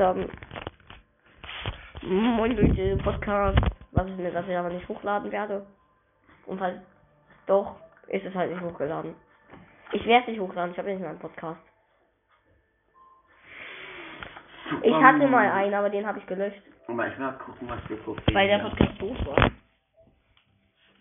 haben. 0.00 0.30
Moin 2.02 2.56
Leute, 2.56 2.96
Podcast. 3.02 3.58
Was 3.92 4.06
ist 4.08 4.18
mir, 4.18 4.30
dass 4.30 4.48
ich 4.48 4.56
aber 4.56 4.70
nicht 4.70 4.88
hochladen 4.88 5.30
werde. 5.30 5.66
Und 6.46 6.60
halt, 6.60 6.80
doch, 7.46 7.76
ist 8.08 8.24
es 8.24 8.34
halt 8.34 8.50
nicht 8.50 8.62
hochgeladen. 8.62 9.14
Ich 9.92 10.04
werde 10.06 10.22
es 10.22 10.28
nicht 10.28 10.40
hochladen, 10.40 10.72
ich 10.72 10.78
habe 10.78 10.90
nicht 10.90 11.00
mal 11.00 11.10
einen 11.10 11.18
Podcast. 11.18 11.60
Ich 14.82 14.94
hatte 14.94 15.26
mal 15.26 15.50
einen, 15.50 15.74
aber 15.74 15.90
den 15.90 16.06
habe 16.06 16.18
ich 16.18 16.26
gelöscht. 16.26 16.62
Aber 16.86 17.06
ich 17.06 17.18
will 17.18 17.26
mal 17.26 17.32
gucken, 17.32 17.68
was 17.68 17.88
wir 17.88 17.96
gucken. 17.98 18.34
Weil 18.34 18.48
der 18.48 18.58
Podcast 18.58 19.00
doof 19.00 19.16
war. 19.26 19.50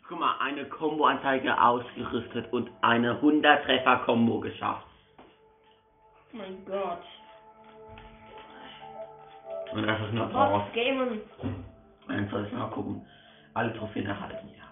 Guck 0.07 0.19
mal, 0.19 0.37
eine 0.39 0.65
Combo-Anzeige 0.65 1.61
ausgerüstet 1.61 2.51
und 2.51 2.71
eine 2.81 3.21
100-Treffer-Combo 3.21 4.39
geschafft. 4.39 4.87
Mein 6.31 6.65
Gott. 6.65 7.03
Und 9.71 9.87
das 9.87 10.01
ist 10.01 10.13
nur 10.13 10.27
drauf. 10.27 10.63
Gamen? 10.73 11.21
Ich 12.07 12.51
mal 12.53 12.69
gucken. 12.71 13.05
Alle 13.53 13.73
Trophäen 13.73 14.05
erhalten, 14.05 14.49
ja. 14.49 14.63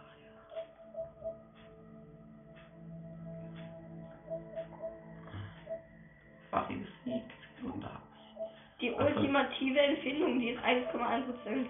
Fari 6.52 6.76
besiegt. 6.76 7.32
Wunder. 7.62 8.02
Die 8.80 8.94
Ach 8.96 9.00
so. 9.00 9.06
ultimative 9.06 9.80
Empfindung, 9.80 10.40
die 10.40 10.50
ist 10.50 10.64
1,1 10.64 11.24
Prozent. 11.26 11.68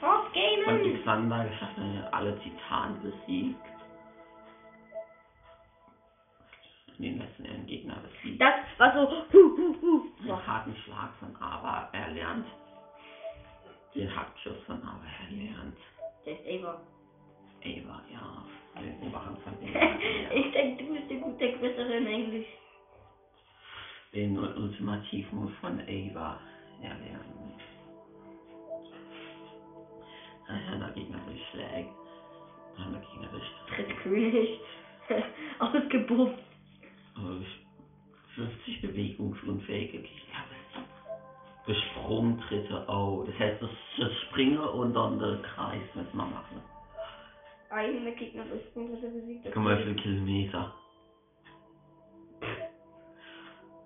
Und 0.00 0.32
Gamen? 0.32 1.02
Xander 1.02 1.44
geschafft, 1.44 1.78
alle 2.12 2.38
Titanen 2.40 3.00
besiegt. 3.02 3.75
Den 6.98 7.18
letzten 7.18 7.66
Gegner 7.66 7.96
besiegt. 7.96 8.40
Das 8.40 8.54
war 8.78 8.92
so. 8.94 9.10
Hu, 9.32 9.56
hu, 9.56 9.74
hu. 9.82 10.06
Den 10.24 10.46
harten 10.46 10.74
Schlag 10.76 11.14
von 11.20 11.34
Ava 11.36 11.88
erlernt. 11.92 12.46
Den 13.94 14.14
Hackschuss 14.14 14.56
von 14.66 14.76
Ava 14.82 15.04
erlernt. 15.28 15.76
Der 16.24 16.32
ist 16.40 16.64
Ava. 16.64 16.80
Ava, 17.64 18.02
ja. 18.10 18.44
Den 18.80 19.08
Oberhand 19.08 19.38
von 19.40 19.52
ich 19.62 19.76
Ava. 19.76 20.50
denke, 20.52 20.84
du 20.84 20.94
bist 20.94 21.10
der 21.10 21.18
gute 21.18 21.48
Bessere 21.58 21.96
in 21.98 22.06
Englisch. 22.06 22.46
Den 24.14 24.38
Ultimativmove 24.38 25.52
von 25.60 25.78
Ava 25.80 26.40
erlernen. 26.82 27.52
Dann 30.48 30.80
der 30.80 30.90
Gegner 30.90 31.18
durchschlägt. 31.26 31.90
Dann 32.78 32.92
der 32.92 33.00
Gegner 33.02 33.28
durchschlägt. 33.28 33.68
Trittkönig. 33.88 34.60
Ausgebufft. 35.58 36.38
50 38.34 38.82
bewegungsunfähige 38.82 39.98
besiegt. 39.98 40.26
Sprungtritte, 41.74 42.84
oh. 42.88 43.24
Das 43.26 43.38
heißt, 43.38 43.60
das, 43.60 43.70
das 43.98 44.12
Springe 44.28 44.70
und 44.70 44.94
dann 44.94 45.18
der 45.18 45.42
Kreis 45.42 45.82
müssen 45.94 46.16
wir 46.16 46.24
machen. 46.24 46.62
Eine 47.70 48.12
Gegner 48.14 48.44
durch 48.44 48.62
Sprungtritte 48.66 49.08
besiegt. 49.08 49.44
Guck 49.44 49.56
mal, 49.56 49.78
wie 49.78 49.82
viele 49.82 49.96
Kilometer. 49.96 50.72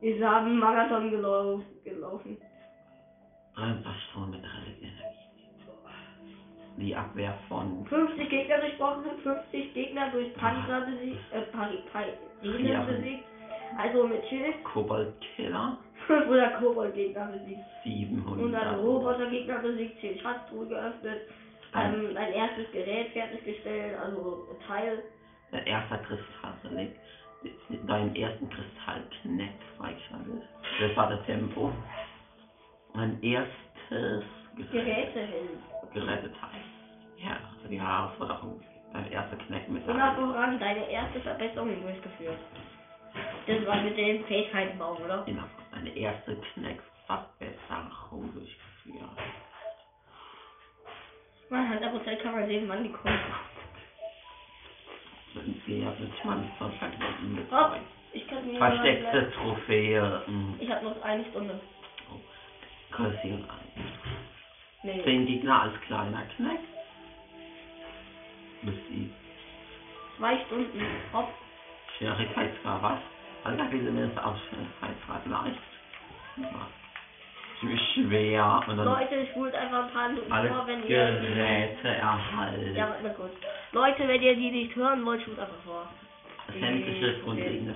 Wir 0.00 0.30
haben 0.30 0.58
Marathon 0.58 1.10
gelau 1.10 1.62
gelaufen. 1.84 2.36
23 3.54 4.02
Stunden 4.10 4.30
mit 4.30 4.42
relativ 4.42 4.82
Energie. 4.82 5.19
Die 6.80 6.96
Abwehr 6.96 7.34
von 7.46 7.84
50 7.84 8.28
Gegner 8.30 8.58
durchbrochen, 8.58 9.04
50 9.22 9.74
Gegner 9.74 10.08
durch 10.08 10.32
Panzer 10.34 10.80
besiegt, 10.80 11.18
äh, 11.30 11.42
Ja. 12.42 12.80
besiegt. 12.82 13.22
Also 13.76 14.04
mit 14.06 14.24
Schild. 14.26 14.64
Koboldkiller 14.64 15.76
500 16.06 16.54
Kobold-Gegner 16.54 17.26
besiegt. 17.26 17.60
700. 17.84 18.38
100 18.38 18.76
Roboter-Gegner 18.78 19.58
besiegt, 19.58 20.00
10 20.00 20.18
Schatztruhe 20.18 20.66
geöffnet. 20.66 21.20
Ähm, 21.74 22.16
ein 22.16 22.32
erstes 22.32 22.68
Gerät 22.72 23.08
fertiggestellt, 23.08 23.96
also 23.96 24.38
Teil. 24.66 25.02
Dein 25.52 25.62
erster 25.66 25.98
Kristallrelikt. 25.98 26.96
Deinen 27.86 28.14
ersten 28.14 28.48
Kristallkneck 28.48 29.52
freigeschaltet. 29.76 30.42
Das 30.80 30.96
war 30.96 31.06
das 31.06 31.20
Tempo. 31.26 31.70
Mein 32.94 33.16
erstes 33.22 34.22
Geräte 34.72 35.20
hin. 35.20 35.58
Gerettet 35.92 36.34
heißt. 36.40 37.18
Ja, 37.18 37.36
also 37.54 37.68
die 37.68 37.80
Herausforderung. 37.80 38.60
Dein 38.92 39.06
erster 39.12 39.36
Kneck 39.36 39.68
mit 39.68 39.86
Und 39.86 39.96
der 39.98 40.12
voran 40.14 40.58
deine 40.58 40.90
erste 40.90 41.20
Verbesserung 41.20 41.80
durchgeführt. 41.80 42.38
Das 43.46 43.66
war 43.66 43.76
mit 43.82 43.96
dem 43.96 44.24
Fähigkeitenbaum, 44.24 45.00
oder? 45.02 45.22
Genau, 45.26 45.44
eine 45.72 45.90
erste 45.96 46.36
Kneckverbesserung 46.54 48.32
durchgeführt. 48.32 49.10
Man 51.50 51.68
hat 51.68 51.82
aber 51.82 52.04
Zeit 52.04 52.20
kann 52.22 52.32
man 52.32 52.46
sehen, 52.46 52.68
wann 52.68 52.82
die 52.84 52.90
kommt. 52.90 53.18
Sind 55.34 55.56
sehr 55.66 55.98
wird 55.98 56.24
man 56.24 56.48
wahrscheinlich 56.58 56.98
mit 57.00 57.20
ihm 57.20 57.38
Oh, 57.38 57.42
bezeugt. 57.42 57.80
ich 58.12 58.26
kann 58.28 58.46
mir 58.46 58.58
Versteckte 58.58 59.30
Trophäe. 59.32 60.22
hm, 60.26 60.54
Ich 60.60 60.70
habe 60.70 60.84
noch 60.84 61.02
eine 61.02 61.24
Stunde. 61.26 61.60
Kursieren 62.92 63.44
an. 63.48 63.58
Nee. 64.82 65.02
Zehn 65.04 65.26
Gegner 65.26 65.62
als 65.62 65.80
kleiner 65.82 66.22
Kneck. 66.36 66.60
Besiegt. 68.62 69.14
Zwei 70.16 70.38
Stunden. 70.46 70.86
Hopp. 71.12 71.28
Schwierigkeitsgrad 71.96 72.82
was? 72.82 72.98
Also 73.44 73.58
da 73.58 73.70
will 73.70 73.84
zumindest 73.84 74.18
auch 74.18 74.36
Schwierigkeitsgrad 74.48 75.26
leicht. 75.26 75.60
Ja. 76.36 76.66
Ziemlich 77.60 77.80
schwer. 77.92 78.62
Und 78.66 78.76
dann 78.78 78.86
Leute, 78.86 79.26
spult 79.32 79.54
einfach 79.54 79.86
ein 79.86 79.92
paar 79.92 80.08
Minuten 80.08 80.32
alle 80.32 80.48
vor, 80.48 80.66
wenn 80.66 80.86
ihr. 80.86 81.20
Geräte 81.20 81.88
erhalten. 81.88 82.74
Ja, 82.74 82.88
warte 82.88 83.02
mal 83.02 83.14
kurz. 83.14 83.32
Leute, 83.72 84.08
wenn 84.08 84.22
ihr 84.22 84.34
die 84.34 84.50
nicht 84.50 84.74
hören 84.76 85.04
wollt, 85.04 85.20
spult 85.22 85.38
einfach 85.38 85.62
vor. 85.64 85.88
Sämtliche 86.58 87.20
grundlegende. 87.20 87.74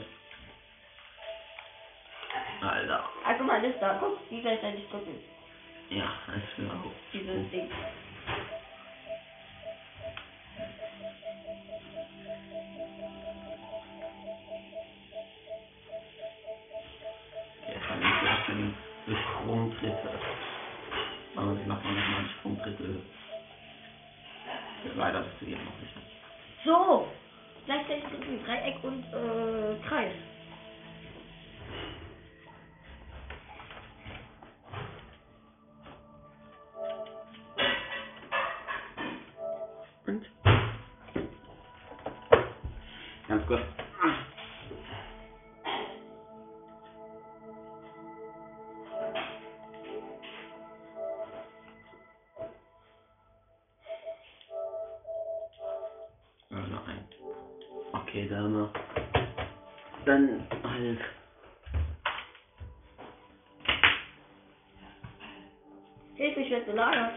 Alter. 2.62 3.04
Also 3.26 3.44
mal 3.44 3.60
das 3.60 3.78
da, 3.78 3.98
guck, 4.00 4.18
die 4.30 4.40
gleichzeitig 4.40 4.88
drücken. 4.88 5.20
Ja, 5.90 6.12
das 6.26 6.64
wäre 6.64 6.72
auch. 6.72 6.92
Dieses 7.12 7.50
Ding. 7.50 7.70
Ja 18.24 18.44
schon 18.46 18.74
durch 19.06 19.18
Sprungtritte. 19.18 20.10
Aber 21.36 21.54
sie 21.54 21.68
macht 21.68 21.84
man 21.84 21.94
nochmal 21.94 22.18
einen 22.20 22.30
Sprungtritte. 22.38 23.02
Leider 24.96 25.20
bist 25.20 25.40
du 25.40 25.46
jetzt 25.46 25.64
noch 25.64 25.78
nicht. 25.80 25.94
So! 26.64 27.08
Gleichzeitig 27.66 28.04
drücken 28.04 28.44
Dreieck 28.44 28.84
und 28.84 29.04
äh, 29.12 29.88
Kreis. 29.88 30.12
Und? 40.06 40.22
Ganz. 43.26 43.42
Ja, 56.50 56.58
nein. 56.86 57.04
Okay, 57.92 58.26
dann. 58.28 58.68
Dann 60.04 60.42
halt. 60.62 60.98
Hilfe, 66.16 66.40
ich 66.40 66.50
werde 66.50 66.66
belagert. 66.66 67.14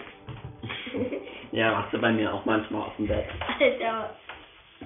Ja, 1.57 1.71
machst 1.71 1.91
du 1.91 1.97
bei 1.97 2.11
mir 2.11 2.31
auch 2.31 2.45
manchmal 2.45 2.83
auf 2.83 2.95
dem 2.97 3.07
Bett. 3.07 3.25
Alter. 3.59 4.15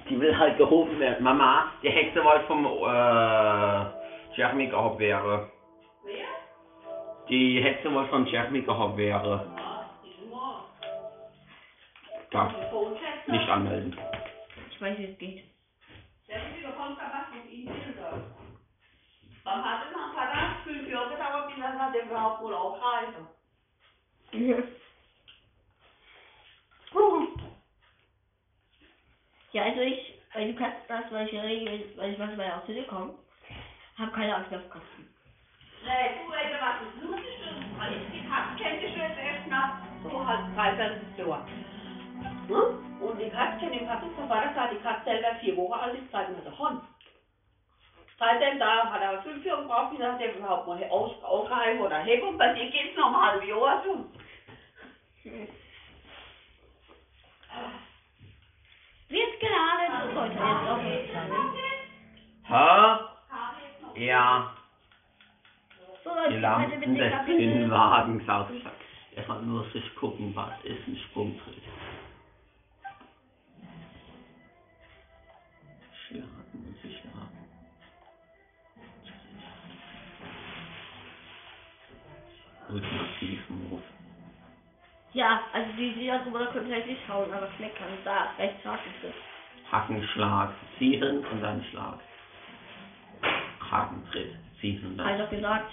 Die 0.08 0.18
will 0.18 0.34
halt 0.38 0.56
gehoben 0.56 0.98
werden. 0.98 1.22
Mama, 1.22 1.70
die 1.82 1.90
Hexe 1.90 2.24
wollte 2.24 2.46
vom 2.46 2.64
äh, 2.64 4.34
Jeremy 4.34 4.68
gehoben 4.68 4.98
wäre. 4.98 5.50
Wer? 6.02 6.24
Die 7.28 7.62
Hexe 7.62 7.92
wollte 7.92 8.08
von 8.08 8.24
Jeremy 8.24 8.62
gehoben 8.62 8.96
wäre. 8.96 9.54
Da, 12.30 12.50
nicht 13.26 13.48
anmelden. 13.50 13.94
Ich 14.70 14.80
weiß, 14.80 14.96
wie 14.96 15.04
es 15.04 15.18
geht. 15.18 15.44
Der 16.26 16.36
ist 16.36 16.56
wieder 16.58 16.72
von 16.72 16.96
Tabak 16.96 17.34
mit 17.34 17.52
Ihnen 17.52 17.66
Bilder. 17.66 18.14
Dann 19.44 19.62
hat 19.62 19.82
er 19.84 19.92
noch 19.92 20.14
Tabak 20.14 20.64
fünf 20.64 20.90
Jahre 20.90 21.10
gedauert, 21.10 21.48
bis 21.48 21.62
er 21.62 21.94
er 21.94 22.06
überhaupt 22.06 22.42
wohl 22.42 22.54
aufreißen. 22.54 23.28
Ja, 29.52 29.64
also 29.64 29.80
ich, 29.80 30.14
weil 30.34 30.52
du 30.52 30.58
kannst 30.58 30.78
das, 30.88 31.10
weil 31.10 31.26
ich 31.28 31.34
regel, 31.34 31.92
weil 31.96 32.12
ich 32.12 32.18
manchmal 32.18 32.52
auch 32.52 32.64
zu 32.64 32.72
dir 32.72 32.86
komme, 32.86 33.14
hab 33.98 34.12
keine 34.14 34.34
Angst 34.34 34.54
auf 34.54 34.68
Katzen. 34.70 35.08
Nee, 35.84 36.24
du, 36.24 36.32
Alter, 36.32 36.60
was 36.60 36.88
ist 36.88 37.02
lustig 37.02 37.32
weil 37.76 37.92
ich 37.92 38.20
die 38.20 38.28
Katze 38.28 38.62
kenne 38.62 38.82
ich 38.82 38.96
jetzt 38.96 39.18
erst 39.18 39.46
nach 39.48 39.74
so 40.02 40.26
halb 40.26 40.54
dreiviertel 40.54 40.98
Jahr. 41.18 41.46
Hm? 42.48 43.02
Und 43.02 43.18
die 43.18 43.28
Katze 43.28 43.58
kenne 43.58 43.80
ich, 43.80 43.86
Katze 43.86 44.06
der 44.16 44.26
Vater 44.26 44.54
sagt, 44.54 44.72
die 44.72 44.76
Katze 44.76 45.04
selber 45.04 45.34
vier 45.40 45.56
Wochen 45.56 45.72
alt 45.72 45.94
ist, 45.94 46.10
seit 46.12 46.28
der 46.28 46.58
Hund. 46.58 46.82
Seitdem 48.18 48.58
da 48.58 48.90
hat 48.90 49.02
er 49.02 49.22
fünf 49.22 49.44
Jahre 49.44 49.62
gebraucht, 49.62 49.90
bis 49.90 50.00
er 50.00 50.36
überhaupt 50.36 50.66
mal 50.66 50.84
aus, 50.84 51.10
ausgeheim 51.22 51.80
oder 51.80 51.98
heben. 51.98 52.28
Und 52.28 52.38
bei 52.38 52.52
dir 52.52 52.70
geht's 52.70 52.96
noch 52.96 53.10
mal 53.10 53.32
halbe 53.32 53.46
Jahr 53.46 53.82
so. 53.84 54.04
Wird 59.08 59.40
geladen 59.40 60.08
und 60.08 60.16
heute 60.16 60.32
jetzt 60.32 60.68
auch 60.68 60.82
nicht 60.82 61.12
sagen. 61.12 61.52
Hä? 62.44 64.04
Ja, 64.06 64.54
So 66.02 66.10
die 66.28 66.34
Leute, 66.34 66.34
heute 66.34 66.40
Lampen 66.40 66.94
des 66.96 67.12
Kapitel. 67.12 67.38
Kinnwagens 67.38 68.28
aufschlag. 68.28 68.72
Erstmal 69.14 69.42
nur 69.42 69.64
sich 69.70 69.94
gucken, 69.96 70.34
was 70.34 70.52
ist 70.64 70.88
ein 70.88 70.96
Sprungtritt. 71.10 71.62
Schlagen 76.06 76.48
und 76.54 76.76
sich 76.82 76.98
schlagen. 77.00 77.38
Move. 82.70 83.01
Ja, 85.14 85.42
also 85.52 85.70
die, 85.76 85.92
die 85.92 86.06
da 86.06 86.18
drüber 86.18 86.46
können 86.46 86.66
vielleicht 86.66 86.86
nicht 86.86 87.02
schauen, 87.06 87.32
aber 87.32 87.48
Schmeckern, 87.56 87.88
da, 88.04 88.30
rechts 88.38 88.64
Hakentritt. 88.64 89.14
Hackenschlag, 89.70 90.50
ziehen 90.78 91.24
und 91.26 91.40
dann 91.42 91.62
Schlag. 91.70 91.98
Hakentritt, 93.70 94.34
ziehen 94.60 94.84
und 94.86 94.96
dann 94.96 95.18
doch 95.18 95.30
gesagt. 95.30 95.70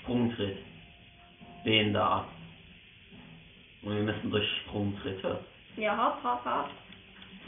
Sprungtritt. 0.00 0.58
Den 1.64 1.92
da. 1.92 2.24
Und 3.82 3.96
wir 3.96 4.02
müssen 4.02 4.30
durch 4.30 4.46
Sprungtritte. 4.60 5.44
Ja, 5.76 5.96
hopp, 5.96 6.24
hopp, 6.24 6.44
hopp. 6.44 6.70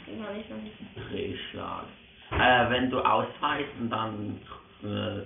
Den 0.07 0.23
kann 0.23 0.39
ich 0.39 0.49
noch 0.49 0.57
nicht. 0.57 0.75
Drehschlag. 1.09 1.85
Äh, 2.31 2.69
wenn 2.69 2.89
du 2.89 2.99
ausweichst 2.99 3.73
und 3.79 3.89
dann 3.89 4.39
äh, 4.83 5.19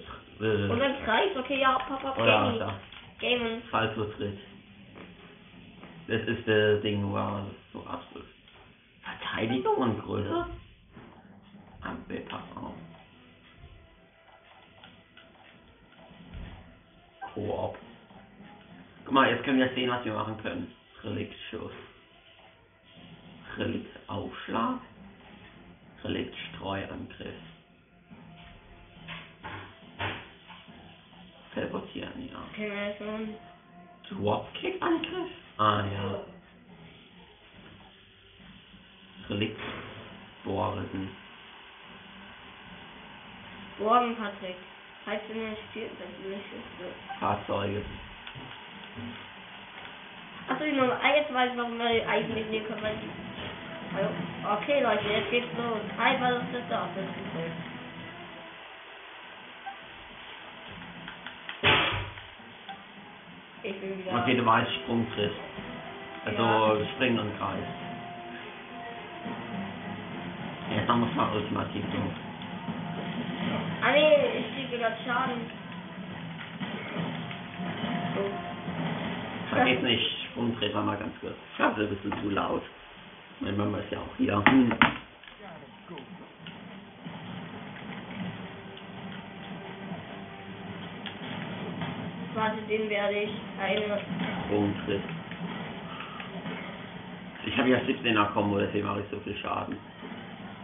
äh, 0.44 0.70
Und 0.70 0.80
dann 0.80 1.04
Kreis, 1.04 1.36
okay, 1.38 1.60
ja, 1.60 1.76
hopp, 1.76 2.04
hopp, 2.04 2.18
oder 2.18 2.44
Gaming. 2.44 2.60
da, 2.60 2.80
Gaming. 3.20 3.62
Salto-Tritt. 3.72 4.40
Das 6.08 6.22
ist 6.28 6.48
der 6.48 6.78
Ding, 6.82 7.10
wo 7.10 7.16
er 7.18 7.46
so 7.74 7.80
absolut 7.86 8.28
Verteidigung 9.02 9.76
und 9.78 10.02
Größe. 10.04 10.46
Ampel, 11.82 12.20
pass 12.30 12.42
auf. 12.56 12.74
Koop. 17.34 17.78
Guck 19.04 19.14
mal, 19.14 19.30
jetzt 19.30 19.44
können 19.44 19.60
wir 19.60 19.70
sehen, 19.76 19.90
was 19.90 20.04
wir 20.06 20.14
machen 20.14 20.38
können. 20.42 20.72
Reliktschuss. 21.04 21.72
Reliktaufschlag. 23.58 24.80
Reliktstreuangriff. 26.04 27.34
Teleportieren, 31.56 32.30
ja. 32.30 32.38
Okay, 32.52 32.70
wir 32.70 32.88
jetzt 32.90 33.00
noch 33.00 34.20
Dropkick-Angriff? 34.20 35.30
Ah, 35.58 35.84
ja. 35.86 36.20
Relikt. 39.30 39.60
Borgen. 40.44 41.10
Morgen, 43.80 44.16
Patrick. 44.18 44.58
Falls 45.06 45.22
du 45.28 45.34
nicht 45.34 45.62
spielst, 45.72 45.96
dann 45.98 46.10
du 46.22 46.30
nicht 46.30 46.46
spielst. 46.46 47.20
Fahrzeuge. 47.20 47.82
Achso, 50.48 50.64
ich 50.66 50.80
ah, 50.80 51.16
jetzt 51.16 51.34
weiß 51.34 51.52
ich, 51.52 51.58
warum 51.58 51.78
wir 51.78 52.08
eigentlich 52.08 52.48
nehmen 52.48 52.68
können, 52.68 52.82
Okay, 54.60 54.82
Leute, 54.82 55.08
jetzt 55.08 55.32
geht's 55.32 55.48
los. 55.58 55.80
Hi, 55.98 56.20
was 56.20 56.44
ist 56.44 56.54
das 56.54 56.70
da? 56.70 56.90
Das 56.94 57.06
ist 57.06 57.75
bin 63.90 64.06
wieder... 64.06 64.22
Okay, 64.22 64.36
du 64.36 64.46
weißt 64.46 64.74
Sprungtritt. 64.84 65.32
Also 66.26 66.44
Ja. 66.44 66.86
springen 66.96 67.20
und 67.20 67.38
Kreis. 67.38 67.64
Jetzt 70.76 70.88
noch 70.88 70.98
muss 70.98 71.16
man 71.16 71.34
ultimativ 71.34 71.84
tun. 71.92 72.10
Ah 73.82 73.92
nee, 73.92 74.40
ich 74.40 74.56
kriege 74.56 74.78
gerade 74.80 74.96
Schaden. 75.06 75.66
Vergiss 79.52 79.82
nicht, 79.84 80.12
Sprungtritt 80.32 80.74
war 80.74 80.84
mal 80.84 80.98
ganz 80.98 81.14
kurz. 81.22 81.36
Ich 81.52 81.58
glaube, 81.58 81.82
ein 81.82 81.90
bisschen 81.90 82.14
zu 82.22 82.30
laut. 82.32 82.64
Meine 83.40 83.58
Mama 83.58 83.78
ist 83.78 83.92
ja 83.92 84.00
auch 84.00 84.18
hier. 84.18 84.44
Hm. 84.46 84.74
Warte, 92.36 92.58
den 92.68 92.90
werde 92.90 93.16
ich 93.16 93.32
eine... 93.62 93.98
Sprungtritt. 94.44 95.02
Ich 97.46 97.58
habe 97.58 97.70
ja 97.70 97.78
17er 97.78 98.26
Kombo, 98.34 98.60
deswegen 98.60 98.86
mache 98.86 99.00
ich 99.00 99.06
so 99.10 99.18
viel 99.22 99.38
Schaden. 99.38 99.78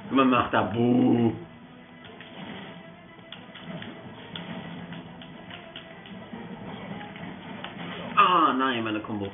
Guck 0.10 0.18
mal, 0.18 0.26
macht 0.26 0.54
da 0.54 0.64
Buh. 0.64 1.32
Ah, 8.18 8.54
nein, 8.58 8.84
meine 8.84 9.00
Kombo. 9.00 9.32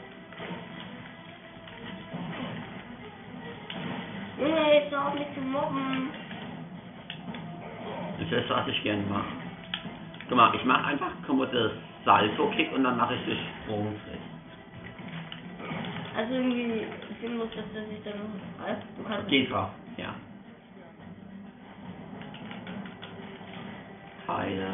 Junge, 4.39 4.74
jetzt 4.75 4.92
hör 4.92 5.07
auf 5.07 5.13
mich 5.16 5.25
zu 5.34 5.42
mobben. 5.42 6.10
Das 8.19 8.31
ist, 8.31 8.50
was 8.51 8.68
ich 8.68 8.84
gerne 8.84 9.01
mache. 9.10 9.25
Guck 10.30 10.38
mal, 10.38 10.54
ich 10.54 10.63
mache 10.66 10.86
einfach 10.86 11.12
Kombo 11.25 11.45
das 11.45 11.72
Salto-Kick 12.05 12.73
und 12.73 12.83
dann 12.83 12.97
mache 12.97 13.15
ich 13.15 13.25
den 13.25 13.38
Sprungtritt. 13.63 14.19
Also 16.15 16.33
irgendwie 16.33 16.88
sinnlos, 17.21 17.49
dass 17.55 17.65
das 17.73 17.89
sich 17.89 18.03
dann... 18.03 18.13
Also, 18.65 18.81
du 18.98 19.03
kannst... 19.03 19.27
Geht 19.27 19.51
drauf, 19.51 19.69
ja. 19.98 20.15
Pfeile. 24.25 24.74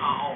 Au. 0.00 0.34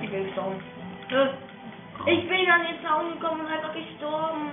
Ich 0.00 0.10
bin. 0.10 0.26
Äh, 0.26 1.28
Ich 2.06 2.28
bin 2.28 2.50
an 2.50 2.62
den 2.62 2.82
Zaun 2.82 3.12
gekommen 3.12 3.42
und 3.42 3.46
einfach 3.52 3.74
gestorben. 4.00 4.50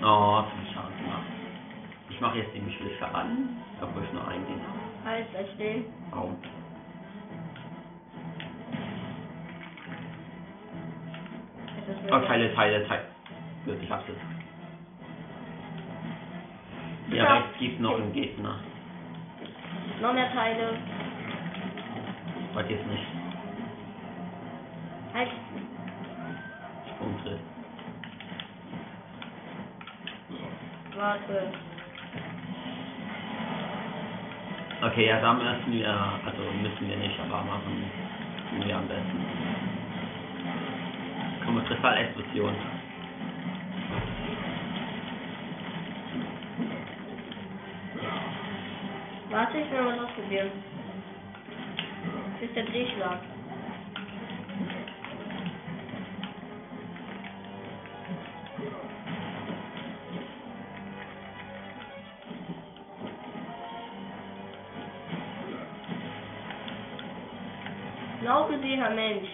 Oh, 0.00 0.42
viel 0.42 0.74
Schaden 0.74 0.96
gemacht. 0.98 1.26
Ich 2.10 2.20
mache 2.20 2.38
jetzt 2.38 2.52
ziemlich 2.52 2.76
viel 2.76 2.90
Schaden, 2.98 3.56
obwohl 3.80 4.04
ich 4.04 4.12
nur 4.12 4.26
ein 4.28 4.46
Ding 4.46 4.60
habe. 4.60 4.78
Halt, 5.04 5.30
bleib 5.32 5.48
stehen. 5.54 5.84
Es 11.88 11.96
ist 11.96 12.12
Oh, 12.12 12.18
Teile, 12.26 12.54
Teile, 12.54 12.86
Teile. 12.86 13.04
Gut, 13.64 13.76
ich 13.82 13.90
hab's 13.90 14.04
jetzt. 14.08 14.20
Ja. 17.10 17.38
rechts 17.38 17.58
gibt's 17.58 17.80
noch 17.80 17.96
einen 17.96 18.12
Gegner. 18.12 18.60
Noch 20.00 20.12
mehr 20.12 20.32
Teile. 20.32 20.78
Vergiss 22.52 22.78
nicht. 22.86 23.06
Halt. 25.14 25.28
Sprungtritt. 26.88 27.40
Warte. 30.96 31.52
Okay, 34.80 35.08
ja, 35.08 35.20
da 35.20 35.32
müssen 35.32 35.72
wir, 35.72 35.88
also 35.88 36.42
müssen 36.62 36.88
wir 36.88 36.96
nicht, 36.96 37.18
aber 37.18 37.42
machen 37.42 37.90
wir 38.64 38.76
am 38.76 38.86
besten. 38.86 39.24
Komm, 41.44 41.64
Kristallexplosion. 41.64 42.54
Warte, 49.38 49.56
ich 49.58 49.70
will 49.70 49.82
mal 49.82 49.96
ausprobieren. 50.00 50.50
Das 52.40 52.48
ist 52.48 52.56
der 52.56 52.64
Drehschlag. 52.64 53.20
Glaube 68.20 68.48
Blaugesehener 68.48 68.90
Mensch. 68.90 69.28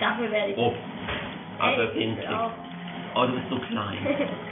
Dafür 0.00 0.32
werde 0.32 0.50
ich. 0.50 0.58
Oh, 0.58 0.74
aber 1.60 1.86
den 1.86 2.16
Klick. 2.16 2.28
Oh, 3.14 3.26
du 3.26 3.32
bist 3.34 3.48
so 3.50 3.58
klein. 3.60 4.28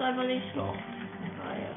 das 0.00 0.08
einfach 0.08 0.24
nicht. 0.24 0.56
Doch. 0.56 0.74
Ah, 0.74 1.54
ja. 1.54 1.70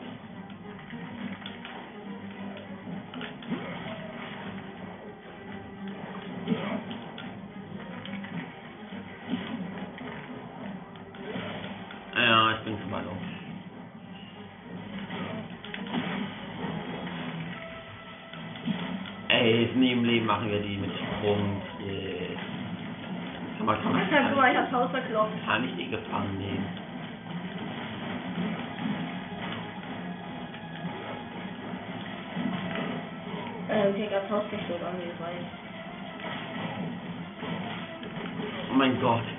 Ja, 12.16 12.52
ich 12.52 12.60
bin 12.64 12.78
zu 12.82 12.92
weit 12.92 13.06
auf. 13.06 13.14
Ey, 19.30 19.70
nie 19.76 19.92
im 19.92 20.06
Leben 20.06 20.26
machen 20.26 20.50
wir 20.50 20.60
die 20.62 20.78
mit 20.78 20.92
Sprung. 20.92 21.62
Yeah. 21.82 22.38
Kann 23.58 23.66
man, 23.66 23.94
mal, 23.94 24.04
ich 24.04 24.10
kann, 24.10 24.58
hab's 24.58 24.72
Haus 24.72 24.92
verklopft. 24.92 25.34
kann 25.46 25.64
ich 25.68 25.76
die 25.76 25.90
gefangen 25.90 26.23
Oh 38.70 38.76
mein 38.76 39.00
Gott. 39.02 39.33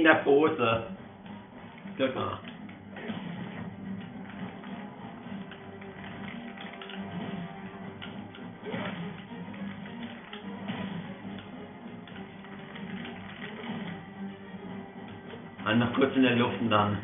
In 0.00 0.04
der 0.04 0.14
Pose. 0.24 0.86
Guck 1.98 2.14
mal. 2.14 2.38
Einmal 15.66 15.92
kurz 15.92 16.16
in 16.16 16.22
der 16.22 16.36
Luft 16.36 16.58
und 16.62 16.70
dann. 16.70 16.98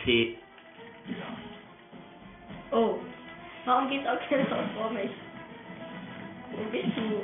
Da, 0.00 0.04
T. 0.04 0.36
Oh. 2.72 2.98
Warum 3.64 3.90
geht's 3.90 4.06
auch 4.06 4.28
keiner 4.28 4.46
vor 4.46 4.90
mich? 4.90 5.10
Wo 6.52 6.62
bist 6.70 6.96
du? 6.96 7.22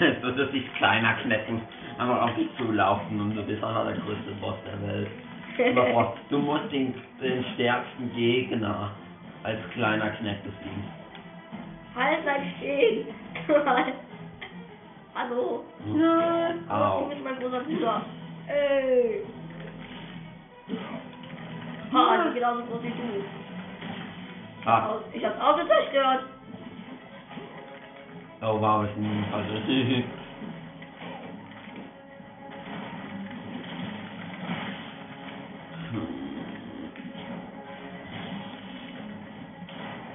Es 0.04 0.20
wird 0.22 0.52
sich 0.52 0.74
kleiner 0.74 1.14
knecken. 1.22 1.62
Einfach 1.98 2.22
auf 2.22 2.34
dich 2.34 2.48
zulaufen 2.56 3.20
und 3.20 3.36
du 3.36 3.42
bist 3.44 3.62
einfach 3.62 3.84
der 3.86 3.94
größte 3.94 4.32
Boss 4.40 4.56
der 4.66 4.82
Welt. 4.88 5.08
Du 6.30 6.38
musst 6.38 6.72
den, 6.72 6.94
den 7.22 7.44
stärksten 7.54 8.12
Gegner 8.12 8.90
als 9.44 9.60
kleiner 9.72 10.10
Knecht 10.10 10.42
besiegen. 10.42 10.84
halt, 11.94 12.24
bleib 12.24 12.42
stehen! 12.58 13.06
Hallo? 15.14 15.64
Nein. 15.86 16.64
Oh, 16.68 16.72
Au. 16.74 17.00
du 17.04 17.10
bist 17.10 17.22
mein 17.22 17.38
großer 17.38 17.60
Bruder. 17.60 18.02
Ey! 18.48 19.24
Ha, 21.92 22.22
die 22.22 22.28
ist 22.28 22.34
genauso 22.34 22.62
groß 22.64 22.82
wie 22.82 22.88
du. 22.88 23.24
Ah. 24.66 24.96
Ich 25.12 25.24
hab's 25.24 25.40
Auto 25.40 25.64
zerstört. 25.66 26.24
Oh 28.42 28.60
wow, 28.60 28.84
ist 28.84 28.96
ein 28.96 29.24
falsches. 29.30 29.64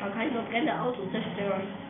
Man 0.01 0.13
kann 0.13 0.33
nur 0.33 0.43
brennende 0.43 0.79
Autos 0.81 1.11
zerstören. 1.11 1.88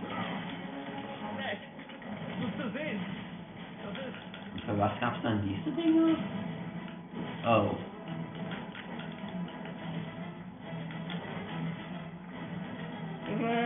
Was 4.80 4.92
gab's 5.00 5.22
dann 5.22 5.42
diese 5.44 5.76
Dinge? 5.76 6.16
Oh. 7.46 7.76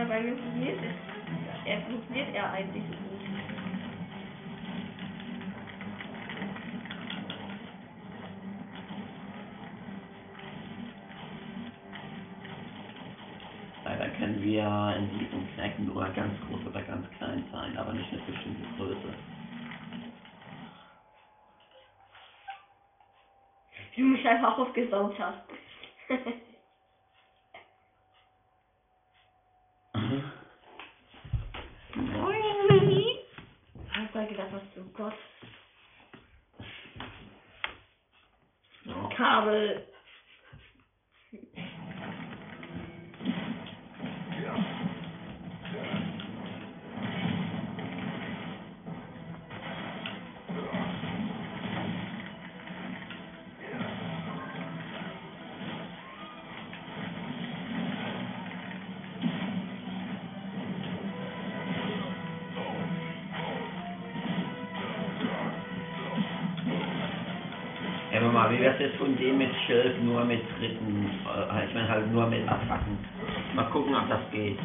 Bei 0.08 0.20
mir 0.20 0.36
funktioniert 0.36 0.78
es. 0.78 1.66
Er 1.66 1.80
funktioniert 1.82 2.34
er 2.34 2.52
eigentlich 2.52 2.82
so 2.84 2.92
gut. 2.92 3.20
Leider 13.84 14.08
können 14.10 14.42
wir 14.42 14.94
in 14.98 15.18
diesem 15.18 15.48
Knack 15.54 15.78
nur 15.78 16.04
ganz 16.10 16.32
groß 16.48 16.66
oder 16.66 16.82
ganz 16.82 17.06
klein 17.18 17.44
sein, 17.50 17.76
aber 17.76 17.92
nicht 17.92 18.12
eine 18.12 18.22
bestimmte 18.22 18.62
Größe. 18.76 19.33
Wie 23.94 24.00
du 24.00 24.08
mich 24.08 24.26
einfach 24.26 24.58
aufgesaugt 24.58 25.18
hast. 25.18 25.42
Hast 33.92 34.14
du 34.14 34.26
gedacht, 34.26 34.48
was 34.52 34.62
du 34.74 34.84
Gott. 34.92 35.14
Kabel. 39.16 39.86
Ja, 68.44 68.50
aber 68.50 68.52
mal, 68.52 68.58
wie 68.58 68.62
wär's 68.62 68.78
jetzt 68.78 68.96
von 68.96 69.16
dem 69.16 69.38
mit 69.38 69.50
Schild 69.66 70.04
nur 70.04 70.22
mit 70.24 70.42
Tritten? 70.58 71.10
Äh, 71.24 71.64
ich 71.66 71.74
meine 71.74 71.88
halt 71.88 72.12
nur 72.12 72.26
mit 72.26 72.46
Attacken. 72.46 72.98
Mal 73.54 73.64
gucken, 73.70 73.94
ob 73.94 74.08
das 74.08 74.20
geht. 74.30 74.58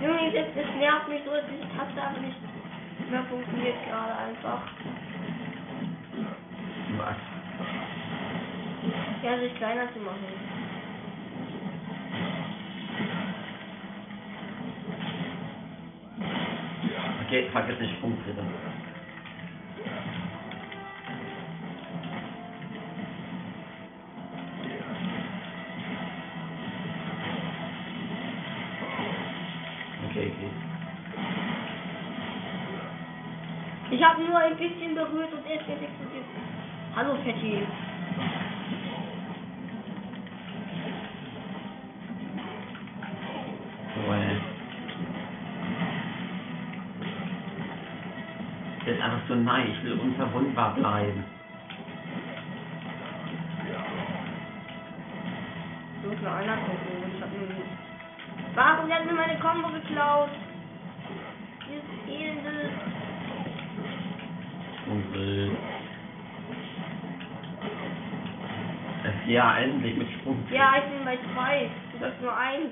Junge, 0.00 0.32
das, 0.32 0.46
das 0.54 0.74
nervt 0.78 1.08
mich 1.08 1.20
so, 1.26 1.30
dass 1.30 1.44
diese 1.52 1.68
Taste 1.76 2.00
einfach 2.00 2.22
nicht 2.22 2.36
mehr 3.10 3.22
funktioniert 3.24 3.74
gerade 3.86 4.16
einfach. 4.16 4.62
Was? 6.96 7.16
Ja, 9.22 9.38
sich 9.38 9.54
kleiner 9.56 9.92
zu 9.92 9.98
machen. 10.00 10.24
Okay, 17.26 17.48
vergiss 17.52 17.78
nicht 17.78 17.94
Sprungtritte. 17.96 18.40
Okay, 18.40 18.79
Hallo, 37.00 37.16
Fetti. 37.24 37.66
Das 48.84 48.94
ist 48.94 49.02
einfach 49.02 49.20
so 49.28 49.34
nein, 49.34 49.70
ich 49.70 49.82
will 49.82 49.98
unverwundbar 49.98 50.74
bleiben. 50.74 51.24
Ja, 69.30 69.58
endlich 69.58 69.96
mit 69.96 70.08
Sprungtritt. 70.10 70.56
Ja, 70.56 70.72
ich 70.76 70.84
bin 70.90 71.04
bei 71.04 71.16
zwei. 71.32 71.70
Du 71.92 71.98
bist 72.00 72.20
nur 72.20 72.36
eins. 72.36 72.70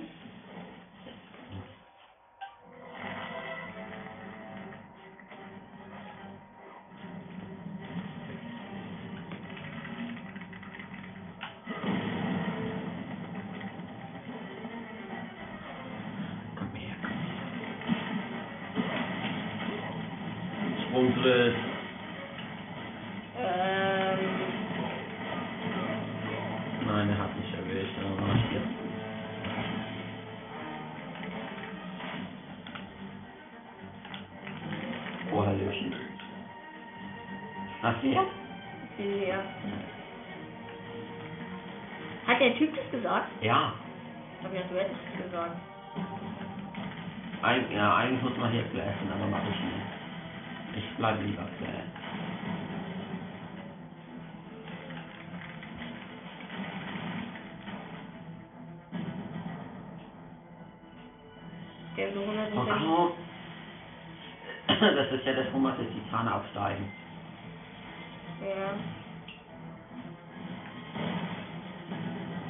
Flashen, 49.09 49.13
aber 49.13 49.27
mach 49.31 49.43
ich 49.43 49.61
nicht. 49.61 49.87
Ich 50.77 50.97
bleib 50.97 51.21
lieber 51.23 51.47
flash. 51.59 51.73
Der 61.97 62.13
so 62.13 62.21
100 62.21 62.53
Oh. 62.87 63.11
Das 64.69 65.11
ist 65.11 65.25
ja 65.27 65.33
das, 65.33 65.47
wo 65.53 65.59
man 65.59 65.75
die 65.79 66.01
Titane 66.01 66.35
aufsteigen. 66.35 66.85
Ja. 68.41 68.75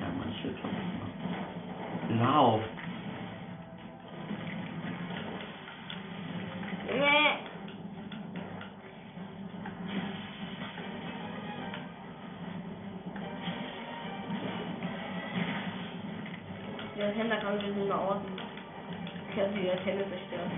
Ja, 0.01 0.09
Schild 0.42 0.59
vergessen. 0.59 2.21
Lauf. 2.21 2.61
Sich 17.57 17.75
nur 17.75 17.89
orten. 17.99 18.29
Ich 19.33 19.41
habe 19.41 19.49
die 19.55 19.71
Antenne 19.71 20.05
zerstört. 20.11 20.51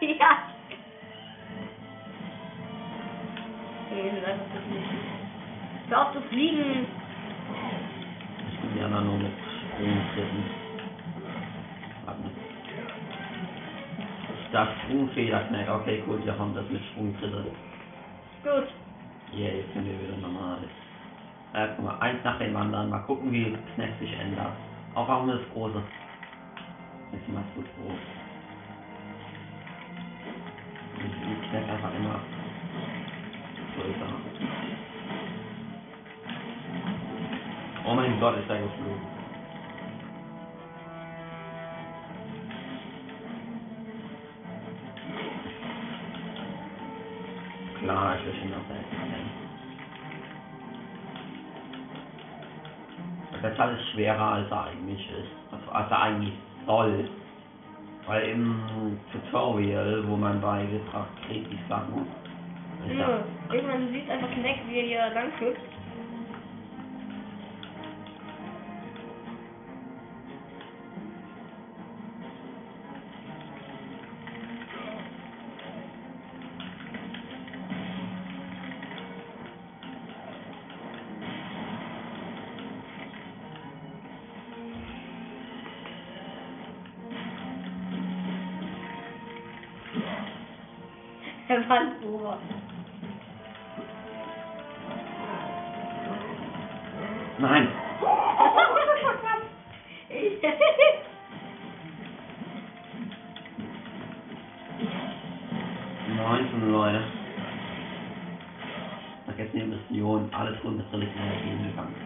ja. 0.00 0.38
Nee, 3.88 4.10
das 4.10 4.18
ist 4.18 4.26
einfach 4.26 4.46
zu 4.52 4.58
viel. 4.68 4.82
Hör 5.88 6.02
auf 6.02 6.12
zu 6.12 6.20
fliegen. 6.22 6.86
Ich 8.50 8.56
bin 8.60 8.78
ja 8.80 8.88
nur 8.88 9.18
mit 9.18 9.32
Sprungtritten. 9.70 10.44
Warten. 12.04 12.30
Das 14.50 14.68
Sprungfederknack. 14.82 15.68
Okay, 15.68 16.02
gut, 16.04 16.24
wir 16.26 16.36
haben 16.36 16.52
das 16.52 16.68
mit 16.68 16.82
Sprungtritte. 16.86 17.44
Gut. 18.42 18.68
Yeah, 19.32 19.52
jetzt 19.52 19.72
sind 19.74 19.84
wir 19.84 20.00
wieder 20.00 20.16
normal. 20.16 20.58
Äh, 21.56 21.68
eins 22.00 22.22
nach 22.22 22.38
dem 22.38 22.54
anderen. 22.54 22.90
Mal 22.90 22.98
gucken, 23.00 23.32
wie 23.32 23.56
Knack 23.74 23.88
sich 23.98 24.12
ändert. 24.12 24.52
Auch 24.94 25.08
warum 25.08 25.28
das 25.28 25.40
große. 25.54 25.82
Jetzt 27.12 27.28
mal 27.28 27.42
gut 27.54 27.64
groß. 27.64 27.98
Die 30.98 31.48
Knack 31.48 31.68
einfach 31.70 31.94
immer 31.94 32.20
größer. 33.74 34.12
Oh 37.86 37.94
mein 37.94 38.20
Gott, 38.20 38.36
ist 38.36 38.50
der 38.50 38.60
geflogen. 38.60 39.15
Teil 53.56 53.74
ist 53.74 53.88
schwerer 53.90 54.32
als 54.32 54.50
er 54.50 54.64
eigentlich 54.66 55.08
ist. 55.10 55.52
Also, 55.52 55.70
als 55.70 55.90
er 55.90 56.02
eigentlich 56.02 56.34
soll. 56.66 57.08
Weil 58.06 58.22
im 58.28 58.60
Tutorial, 59.12 60.04
wo 60.06 60.16
man 60.16 60.40
beigebracht 60.40 61.10
kriegt, 61.26 61.50
die 61.50 61.58
Sachen. 61.68 62.06
Ja. 62.96 63.18
Irgendwann 63.52 63.86
du 63.86 63.92
siehst 63.92 64.08
einfach 64.10 64.30
Kneck, 64.30 64.60
wie 64.68 64.78
er 64.78 64.86
hier 64.86 65.14
lang 65.14 65.32
hüpft. 65.40 65.75
Ein 91.56 92.00
Bohrer. 92.02 92.36
Nein! 97.38 97.68
Neunzehn 106.14 106.72
Leute. 106.72 107.02
Vergessen 109.24 109.50
die 109.54 109.64
Mission, 109.64 110.30
alles 110.34 110.62
rund 110.62 110.80
ist 110.80 110.90
völlig 110.90 111.08
in 111.08 111.70
gegangen. 111.70 112.05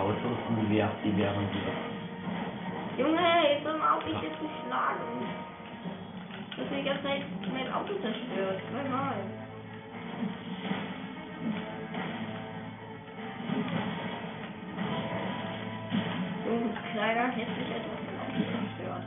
Die 0.00 0.06
Autos 0.06 0.38
und 0.48 0.70
wirfst 0.70 0.96
die 1.04 1.16
während 1.16 1.48
du 1.52 3.02
Junge, 3.02 3.20
jetzt 3.52 3.64
soll 3.64 3.78
mal 3.78 3.96
auf 3.96 4.04
mich 4.04 4.20
jetzt 4.22 4.40
nicht 4.42 4.54
schlagen. 4.66 5.28
Du 6.56 6.62
hast 6.62 6.70
mir 6.70 6.82
die 6.82 7.50
mein 7.52 7.72
Auto 7.72 7.94
zerstört. 8.00 8.60
Zweimal. 8.70 9.14
Du 16.44 16.52
kleiner, 16.92 17.28
hässlicher, 17.28 17.80
du 17.80 17.88
hast 17.92 18.04
mein 18.06 18.18
Auto 18.20 18.40
zerstört. 18.52 19.04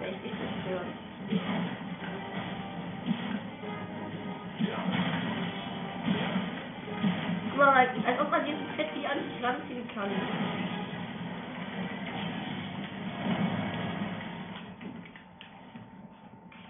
Richtig 0.00 0.32
zerstört. 0.32 1.71
Mal, 7.62 7.86
als, 7.86 8.20
ob 8.20 8.28
man 8.28 8.44
diesen 8.44 8.66
Fett 8.74 8.88
wie 8.92 9.06
an 9.06 9.18
sich 9.22 9.40
ranziehen 9.40 9.88
kann. 9.94 10.10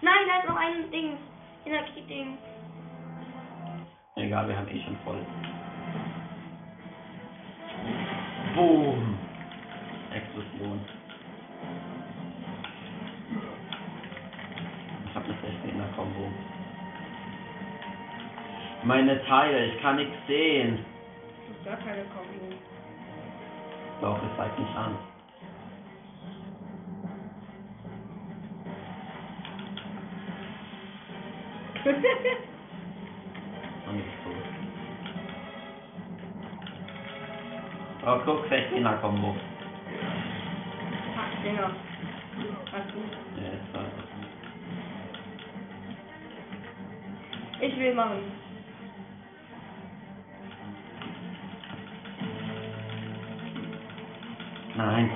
Nein, 0.03 0.23
da 0.29 0.39
ist 0.41 0.49
noch 0.49 0.57
ein 0.57 0.91
Ding. 0.91 1.17
Energieding. 1.65 2.37
Egal, 4.17 4.49
wir 4.49 4.57
haben 4.59 4.69
eh 4.69 4.83
schon 4.83 4.97
voll. 5.03 5.25
Boom. 8.55 9.19
Explosion. 10.13 10.81
Ich 15.07 15.15
hab 15.15 15.27
das 15.27 15.37
echt 15.37 15.73
in 15.73 15.79
der 15.79 15.89
Kombo. 15.97 16.31
Meine 18.85 19.25
Teile, 19.27 19.67
ich 19.67 19.81
kann 19.81 19.95
nichts 19.97 20.17
sehen. 20.27 20.85
Das 21.49 21.57
ist 21.57 21.65
gar 21.65 21.77
keine 21.77 22.03
Kombi. 22.07 22.57
Doch, 24.01 24.19
es 24.21 24.37
zeigt 24.37 24.59
nicht 24.59 24.77
an. 24.77 24.99
Und 33.87 33.99
ich 33.99 34.07
ist 34.07 34.23
tot. 34.25 34.35
Oh, 38.05 38.19
guck, 38.25 38.47
16er 38.51 39.01
Kombo. 39.01 39.37
Ach, 41.17 41.43
Dinger. 41.45 41.71
Alles 42.73 42.93
gut. 42.93 43.13
Ja, 43.37 43.45
jetzt 43.53 43.75
war 43.75 43.85
Ich 47.61 47.79
will 47.79 47.95
machen. 47.95 48.42
Nein. 54.77 55.11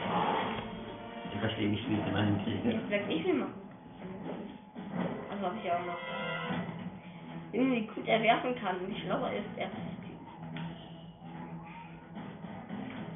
Ich 1.33 1.41
verstehe 1.41 1.69
nicht, 1.69 1.89
wie 1.89 1.95
ich 1.95 2.07
immer 2.07 2.23
hinkriege. 2.23 2.71
Jetzt 2.71 2.91
sag 2.91 3.11
ich 3.11 3.25
will 3.25 3.35
machen. 3.35 3.55
Also 5.31 5.47
hab 5.47 5.57
ich 5.57 5.65
ja 5.65 5.75
auch 5.75 5.87
noch. 5.87 5.99
Irgendwie 7.53 7.87
gut 7.87 8.07
erwerfen 8.07 8.55
kann, 8.57 8.77
wie 8.87 9.01
schlauer 9.01 9.31
ist 9.31 9.45
er. 9.57 9.69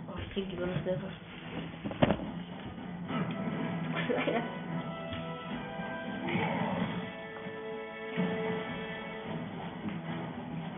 Oh, 0.09 0.18
ich 0.18 0.33
krieg 0.33 0.50
lieber 0.50 0.64
eine 0.64 0.72
Hilfe. 0.74 1.11
Kleiner. 4.07 4.42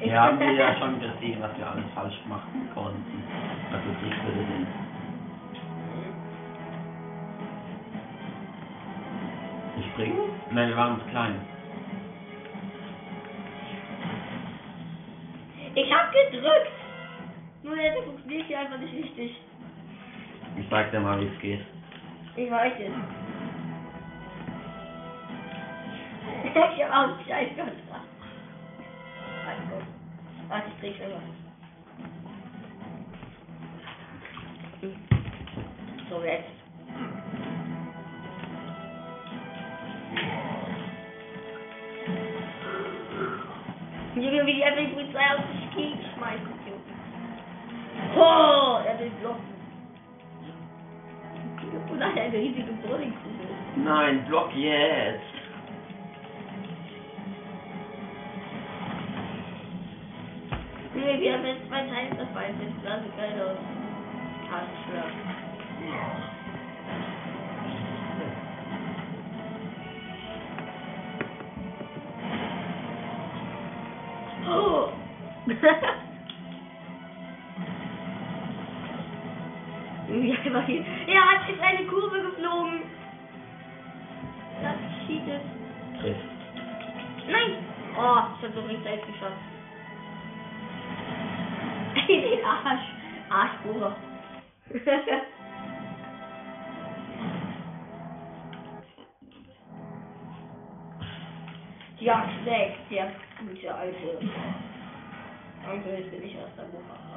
Wir 0.00 0.20
haben 0.20 0.40
ja 0.40 0.76
schon 0.78 0.98
gesehen, 0.98 1.40
was 1.40 1.56
wir 1.56 1.70
alles 1.70 1.84
falsch 1.94 2.20
machen 2.28 2.68
konnten. 2.74 3.22
Also 3.72 3.88
ich 3.90 4.24
würde 4.24 4.44
den. 4.46 4.91
Springen? 9.92 10.30
Nein, 10.50 10.68
wir 10.68 10.76
waren 10.76 11.00
uns 11.00 11.10
klein. 11.10 11.40
Ich 15.74 15.92
hab 15.92 16.12
gedrückt! 16.12 16.72
Nur 17.62 17.76
der 17.76 17.94
funktioniert 18.02 18.46
hier 18.46 18.58
einfach 18.58 18.78
nicht 18.78 18.94
richtig. 18.94 19.40
Ich 20.58 20.66
sag 20.68 20.90
dir 20.90 21.00
mal, 21.00 21.20
wie 21.20 21.26
es 21.26 21.40
geht. 21.40 21.60
Ich 22.36 22.50
weiß 22.50 22.72
es. 22.78 22.92
ich 26.44 26.84
hab 26.84 26.90
auch 26.90 27.26
Scheiß 27.26 27.48
Gott. 27.56 27.68
Also, 29.46 29.82
warte, 30.48 30.70
ich 30.82 30.96
schneller. 30.96 31.20
Hm. 34.80 34.94
So, 36.10 36.22
jetzt. 36.24 36.51
Nein, 54.12 54.24
block 54.28 54.54
jetzt. 54.54 55.22
Nee, 60.94 61.20
wir 61.20 61.32
haben 61.32 61.46
jetzt 61.46 61.66
zwei 61.66 61.80
Teile 61.80 62.10
dabei. 62.18 62.50
Das 62.52 62.84
sah 62.84 62.98
so 63.02 63.08
geil 63.16 63.40
aus. 63.40 63.56
Schwör. 64.84 65.04
Oh. 74.46 74.92
Einfach 80.44 80.66
hier. 80.66 80.84
Er 81.06 81.22
hat 81.24 81.48
jetzt 81.48 81.62
eine 81.62 81.86
Kurve 81.86 82.20
geflogen. 82.20 83.01
Cheatet. 85.12 85.42
Chris. 86.00 86.16
Nein! 87.28 87.52
Oh, 87.98 88.20
ich 88.32 88.48
hab 88.48 88.54
so 88.54 88.60
rechtzeitig 88.60 89.04
geschafft. 89.06 89.36
Den 92.08 92.44
Arsch. 92.44 92.88
Arschbohrer. 93.28 93.96
ja, 102.00 102.28
schlägt 102.42 102.90
der 102.90 103.12
gute 103.38 103.74
alte. 103.74 104.18
Onkel, 105.70 105.98
jetzt 105.98 106.10
bin 106.10 106.22
ich 106.24 106.36
aus 106.38 106.50
der 106.56 106.64
Bucher. 106.64 106.98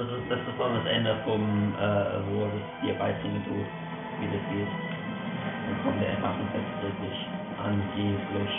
Und 0.00 0.08
das 0.08 0.16
ist, 0.16 0.30
das 0.30 0.40
ist 0.40 0.58
dann 0.58 0.72
das 0.80 0.86
Ende 0.86 1.14
vom, 1.24 1.74
äh, 1.76 2.24
wo 2.32 2.48
es 2.48 2.64
dir 2.80 2.94
beibringen 2.94 3.44
tut, 3.44 3.68
wie 4.16 4.32
das 4.32 4.40
geht. 4.48 4.64
Dann 4.64 5.76
kommt 5.84 6.00
der 6.00 6.16
Waffenfest 6.22 6.72
wirklich 6.80 7.18
angeblich. 7.60 8.54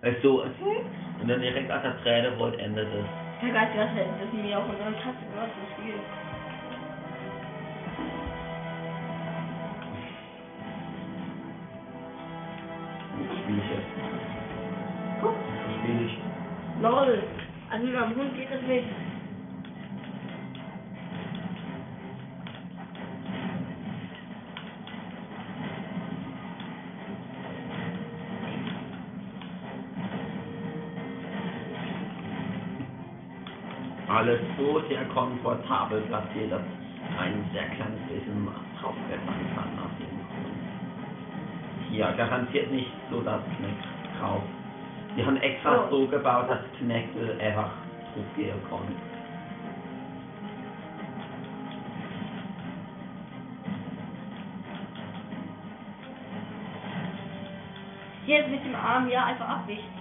Weißt 0.00 0.24
du, 0.24 0.40
und 0.40 1.28
dann 1.28 1.40
direkt 1.42 1.70
als 1.70 1.82
der 1.82 2.02
Träne 2.02 2.38
wollt, 2.38 2.58
endet 2.58 2.88
es. 2.88 3.04
Herr 3.40 3.52
Geist? 3.52 3.76
Das 3.76 4.30
sind 4.30 4.42
wir 4.42 4.58
auch 4.58 4.64
unsere 4.64 4.92
Katze, 5.04 5.28
was 5.36 5.52
ist 5.52 5.84
viel. 5.84 6.00
beim 18.08 18.16
nun 18.16 18.34
geht 18.34 18.48
es 18.50 18.62
nicht. 18.62 18.88
Alles 34.08 34.40
so 34.56 34.80
sehr 34.88 35.04
komfortabel 35.06 36.00
platziert, 36.02 36.50
dass 36.50 36.62
ein 37.20 37.44
sehr 37.52 37.68
kleines 37.68 38.00
bisschen 38.08 38.48
draufklettern 38.80 39.24
kann 39.54 39.78
auf 39.84 39.90
jeden 39.98 40.24
Hier, 41.90 42.12
garantiert 42.16 42.72
nicht 42.72 42.90
so 43.10 43.20
das 43.20 43.42
Knick 43.58 43.76
drauf. 44.18 44.42
Die 45.16 45.24
haben 45.24 45.36
extra 45.36 45.84
oh. 45.84 45.90
so 45.90 46.06
gebaut, 46.06 46.48
dass 46.48 46.60
Kneckel 46.78 47.38
einfach 47.40 47.70
draufgehen 48.14 48.60
kann. 48.68 49.18
Ist 58.26 58.50
mit 58.50 58.64
dem 58.64 58.74
Arm 58.74 59.08
ja 59.08 59.24
einfach 59.24 59.48
abwischt. 59.48 59.97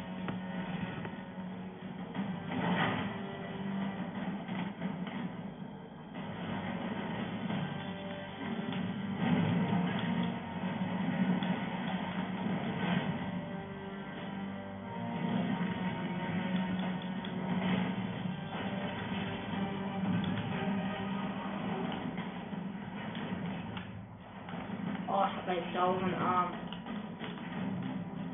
Oh, 25.47 25.51
ich 25.51 25.57
hab 25.57 25.63
einen 25.63 25.73
sauren 25.73 26.13
Arm. 26.15 26.47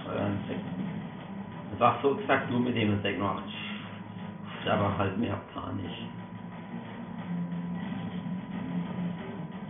Oder 0.06 0.26
ein 0.26 0.40
Sek. 0.48 0.58
Das 1.72 1.80
war 1.80 2.00
so 2.02 2.16
gesagt 2.16 2.50
nur 2.50 2.60
mit 2.60 2.76
dem 2.76 3.02
Sek 3.02 3.20
noch. 3.20 3.42
Aber 4.66 4.98
halt 4.98 5.18
mehr 5.18 5.40
panisch. 5.54 6.08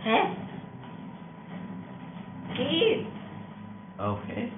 Hä? 0.04 0.20
Geh! 2.54 3.06
Okay. 3.98 4.52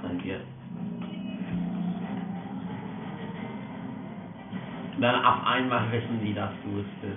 Affen 0.00 0.22
wird. 0.24 0.42
Dann 5.00 5.24
auf 5.24 5.46
einmal 5.46 5.90
wissen 5.92 6.20
die, 6.22 6.34
dass 6.34 6.50
du 6.62 6.80
es 6.80 6.86
bist. 7.00 7.16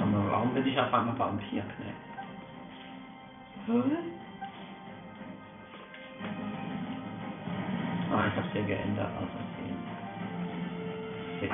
Aber 0.00 0.30
warum 0.30 0.54
bin 0.54 0.66
ich 0.66 0.78
auf 0.78 0.92
einmal 0.94 1.18
Vampirknecht? 1.18 1.94
Ah, 3.68 4.13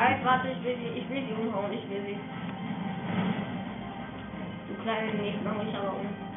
Halt, 0.00 0.24
warte, 0.24 0.48
ich 0.48 0.64
will 0.64 0.76
sie, 0.78 0.98
ich 0.98 1.10
will 1.10 1.22
sie 1.26 1.34
umhauen, 1.34 1.70
ich 1.74 1.86
will 1.90 2.00
sie. 2.06 2.18
Du 4.66 4.82
kleine 4.82 5.12
nicht, 5.12 5.44
mach 5.44 5.62
mich 5.62 5.74
aber 5.76 5.92
um. 5.92 6.29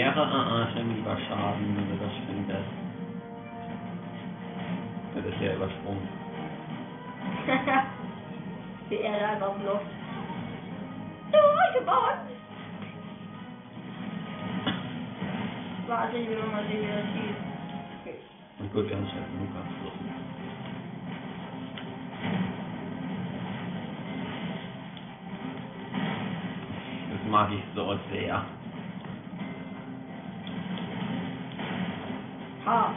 Ich 0.00 0.06
nehme 0.06 0.94
lieber 0.94 1.14
Schaden, 1.28 1.76
wenn 1.76 1.90
du 1.90 1.96
das 2.02 2.10
springt 2.16 2.48
das. 2.48 2.64
Ist 5.26 5.40
ja 5.42 5.54
übersprungen. 5.54 6.08
Die 8.90 8.94
Erde 8.94 9.26
einfach 9.26 9.52
Luft. 9.62 9.84
Du, 11.30 11.38
gebaut! 11.78 12.16
Warte, 15.86 16.16
ich 16.16 16.28
will 16.30 16.38
mal 16.50 16.64
sehen, 16.64 16.80
wie 16.80 16.86
das 16.86 17.04
schießt. 17.12 17.44
Okay. 18.00 18.14
Und 18.58 18.72
gut, 18.72 18.88
wir 18.88 18.96
haben 18.96 19.06
schon 19.06 19.18
genug 19.18 19.54
abgeschlossen. 19.54 20.08
Das 27.12 27.30
mag 27.30 27.50
ich 27.52 27.62
so 27.74 27.98
sehr. 28.10 28.42
Ha! 32.70 32.94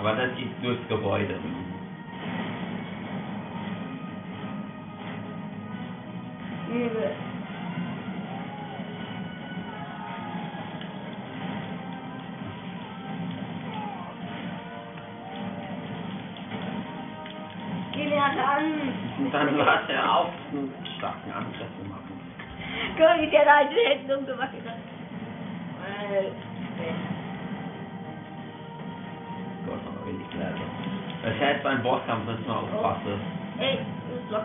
Aber 0.00 0.12
das 0.16 0.34
geht 0.36 0.50
durchs 0.60 0.88
Gebäude. 0.88 1.38
Übel. 6.68 7.12
Und 19.16 19.32
dann 19.32 19.50
hört 19.54 19.88
er 19.88 20.12
auf, 20.12 20.26
einen 20.50 20.74
starken 20.98 21.30
Angriff 21.30 21.68
zu 21.80 21.88
machen. 21.88 22.20
Guck 22.96 23.22
wie 23.22 23.30
der 23.30 23.44
da 23.44 23.62
die 23.64 23.88
Hände 23.88 24.18
umgewackelt 24.18 24.53
Das 31.64 31.72
heißt, 31.72 31.82
beim 31.82 31.82
Bosskampf 31.82 32.26
müssen 32.26 32.46
wir 32.46 32.56
aufpassen. 32.56 33.20
Ey, 33.58 33.78
das 34.30 34.44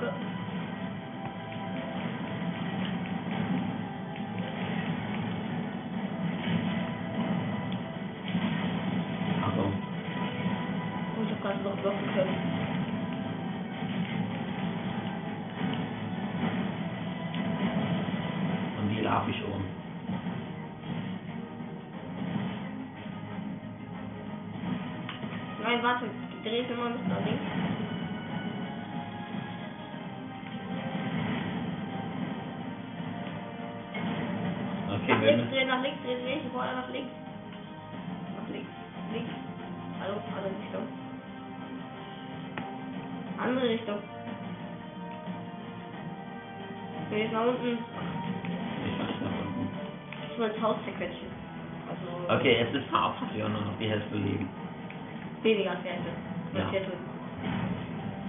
weniger 55.44 55.72
Hälfte. 55.72 56.12
Ja. 56.54 56.68
Viertel. 56.70 56.94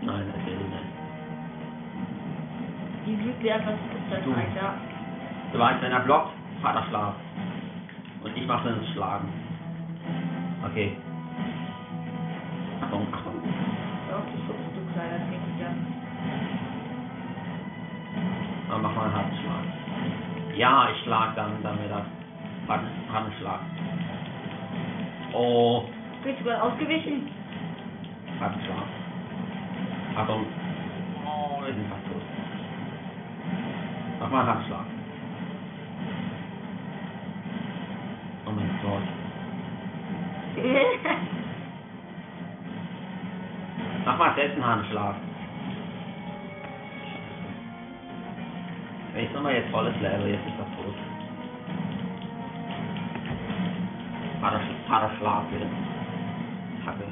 Nein, 0.02 0.32
das 0.32 0.46
will 0.46 0.54
ich 0.54 0.68
nicht. 0.68 0.90
Die 3.06 3.16
lügt 3.16 3.42
mir 3.42 3.54
einfach 3.54 3.72
das 4.10 4.24
Du. 4.24 4.32
Alter. 4.32 4.74
Du 5.52 5.58
weißt, 5.58 5.82
wenn 5.82 5.92
er 5.92 6.00
blockt, 6.00 6.32
Vater 6.62 6.84
Schlaf. 6.88 7.14
Und 8.22 8.36
ich 8.36 8.46
mache 8.46 8.68
dann 8.68 8.80
das 8.80 8.88
Schlagen. 8.90 9.28
Okay. 10.64 10.96
Achtung. 12.82 13.06
Ja, 14.10 14.16
du 14.16 14.38
schubst, 14.46 14.76
du 14.76 14.92
kleiner 14.92 15.18
Trickster. 15.28 15.74
Dann 18.68 18.82
mach 18.82 18.94
mal 18.94 19.04
einen 19.04 19.14
harten 19.14 19.36
Schlag. 19.36 20.56
Ja, 20.56 20.88
ich 20.94 21.02
schlag 21.02 21.34
dann, 21.34 21.62
dann 21.62 21.82
wieder. 21.82 22.04
Harten, 22.68 22.86
harten 23.12 23.32
Schlag. 23.40 23.60
Oh, 25.32 25.84
Bin 26.22 26.36
sogar 26.38 26.62
ausgewichen. 26.62 27.28
harten 28.40 28.60
Schlag. 28.64 28.86
Achtung. 30.16 30.44
Oh, 31.24 31.60
wir 31.64 31.72
sind 31.74 31.88
fast 31.88 32.04
tot. 32.06 32.22
Mach 34.20 34.30
mal 34.30 34.40
einen 34.40 34.48
harten 34.48 34.66
Schlag. 34.66 34.84
Oh 38.46 38.50
mein 38.50 38.70
Gott. 38.82 39.02
Mach 44.04 44.18
mal 44.18 44.34
selbst 44.34 44.54
einen 44.54 44.66
harten 44.66 44.84
Schlag. 44.90 45.14
Jetzt 49.16 49.34
nochmal 49.34 49.54
jetzt 49.54 49.70
volles 49.70 49.94
Level, 50.00 50.28
jetzt 50.30 50.46
ist 50.46 50.58
er 50.58 50.66
tot. 50.76 50.94
Harter, 54.42 54.58
Sch- 54.60 54.88
harter 54.88 55.10
Schlag 55.18 55.42
wieder. 55.52 55.66
Kacke. 56.84 57.04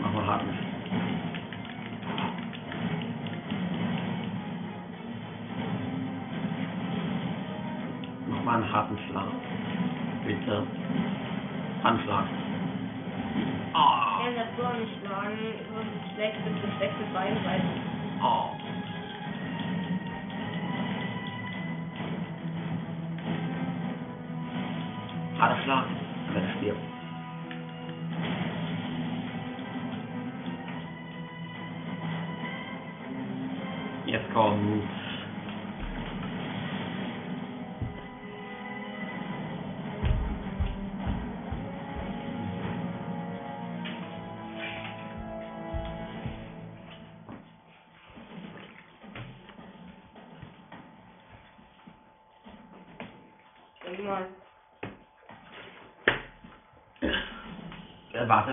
Mach 0.00 0.12
mal 0.12 0.26
harten. 0.26 0.48
Mach 8.28 8.44
mal 8.44 8.54
einen 8.56 8.72
harten 8.72 8.98
Schlag. 9.08 9.28
Bitte. 10.26 10.66
Handschlag. 11.82 12.24
Ah. 13.74 14.20
Er 14.24 14.40
hat 14.40 14.48
so 14.56 14.64
einen 14.64 14.88
Schlagen, 14.98 15.38
so 15.68 15.80
ein 15.80 16.14
schlechtes, 16.14 16.42
ein 16.46 16.72
schlechtes 16.78 17.08
Bein, 17.12 17.36
weil 17.44 17.60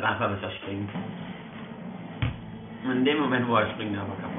Einfach, 0.03 0.29
bis 0.29 0.41
er. 0.41 0.89
Und 2.83 2.91
in 2.91 3.05
dem 3.05 3.19
Moment, 3.19 3.47
wo 3.47 3.55
er 3.55 3.69
springt, 3.71 3.95
er 3.95 4.01
aber 4.01 4.15
kaputt. 4.15 4.30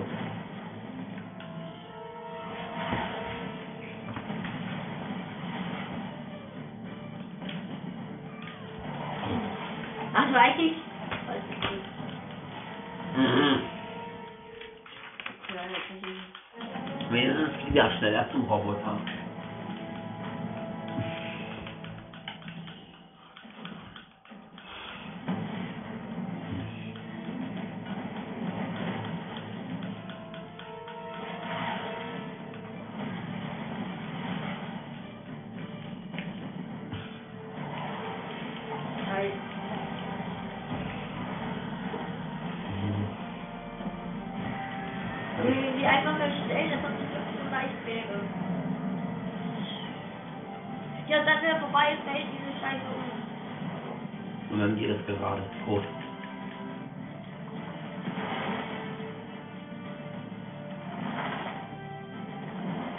Gerade. 55.07 55.43
Tot. 55.65 55.83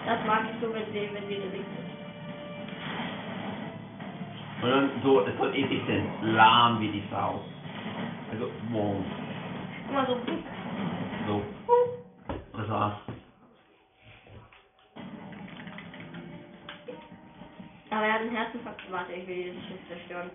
Das 0.06 0.26
mag 0.26 0.44
ich 0.52 0.62
so, 0.62 0.74
wenn 0.74 0.86
sie, 0.92 1.10
wenn 1.14 1.28
sie 1.28 1.36
da 1.36 1.46
liegt. 1.56 1.84
Und 4.62 4.70
dann 4.70 4.90
so, 5.04 5.22
es 5.22 5.38
wird 5.40 5.56
eh 5.56 5.64
bisschen 5.64 6.06
lahm 6.22 6.80
wie 6.80 6.90
die 6.90 7.04
Sau. 7.10 7.42
Also, 8.32 8.50
wow. 8.72 8.96
Immer 9.90 10.06
so. 10.06 10.18
So. 11.28 11.42
Das 12.58 12.70
war's. 12.70 12.94
Aber 17.90 18.06
er 18.06 18.14
hat 18.14 18.22
einen 18.22 18.36
Herzinfarkt. 18.36 18.82
Warte, 18.92 19.14
ich 19.14 19.28
will 19.28 19.36
dieses 19.36 19.64
Schiff 19.66 19.88
zerstören. 19.88 20.32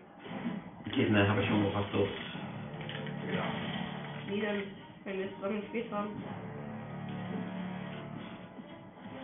Okay, 0.98 1.12
dann 1.12 1.28
habe 1.28 1.40
ich 1.40 1.46
schon 1.46 1.62
gefasst 1.62 1.86
so. 1.92 2.08
Wie 4.26 4.40
denn, 4.40 4.62
wenn 5.04 5.18
wir 5.20 5.32
zusammen 5.36 5.60
gespielt 5.60 5.86
haben? 5.92 6.08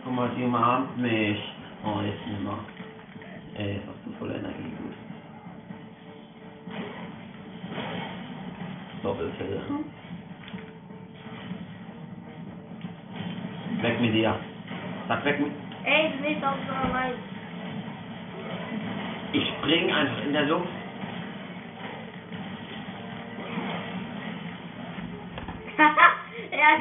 Guck 0.05 0.13
mal, 0.13 0.29
die 0.37 0.43
umarmt 0.45 0.97
mich. 0.97 1.37
Oh, 1.83 1.99
jetzt 1.99 2.25
nicht 2.27 2.41
mehr. 2.41 2.59
Ey, 3.55 3.73
jetzt 3.73 3.87
hast 3.89 4.05
du 4.05 4.11
voll 4.17 4.31
Energie, 4.31 4.71
gut. 4.77 4.93
Doppelfälle. 9.03 9.61
Weg 13.81 13.99
mit 13.99 14.13
dir. 14.13 14.39
Sag 15.09 15.25
weg 15.25 15.41
mit. 15.41 15.51
Ey, 15.83 16.13
du 16.13 16.23
bist 16.23 16.41
auch 16.41 16.55
so. 16.55 16.73
Ich 19.33 19.45
spring 19.57 19.91
einfach 19.91 20.23
in 20.23 20.31
der 20.31 20.45
Luft. 20.45 20.74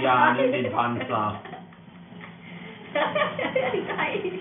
Ja, 0.01 0.33
gewonnen. 0.33 0.51
nimm 0.51 0.63
den 0.65 0.73
Panzer. 0.73 1.41
nein. 2.95 4.41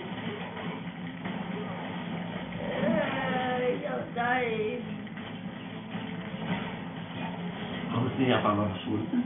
Äh, 2.83 3.83
ja, 3.83 3.93
nein. 4.15 4.81
Warum 7.91 8.07
ist 8.07 8.17
die 8.19 8.33
auf 8.33 8.45
einmal 8.45 8.69
verschwunden? 8.69 9.23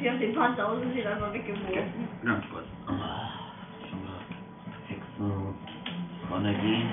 Ich 0.00 0.08
hab 0.08 0.18
den 0.20 0.34
Panzer 0.34 0.68
aus 0.68 0.80
und 0.80 0.92
sie 0.92 1.04
einfach 1.06 1.32
weggeworfen. 1.32 2.08
Ganz 2.24 2.44
kurz. 2.50 2.66
Ah, 2.86 3.30
Schon 3.88 4.04
mal. 4.04 5.48
Energie. 6.38 6.84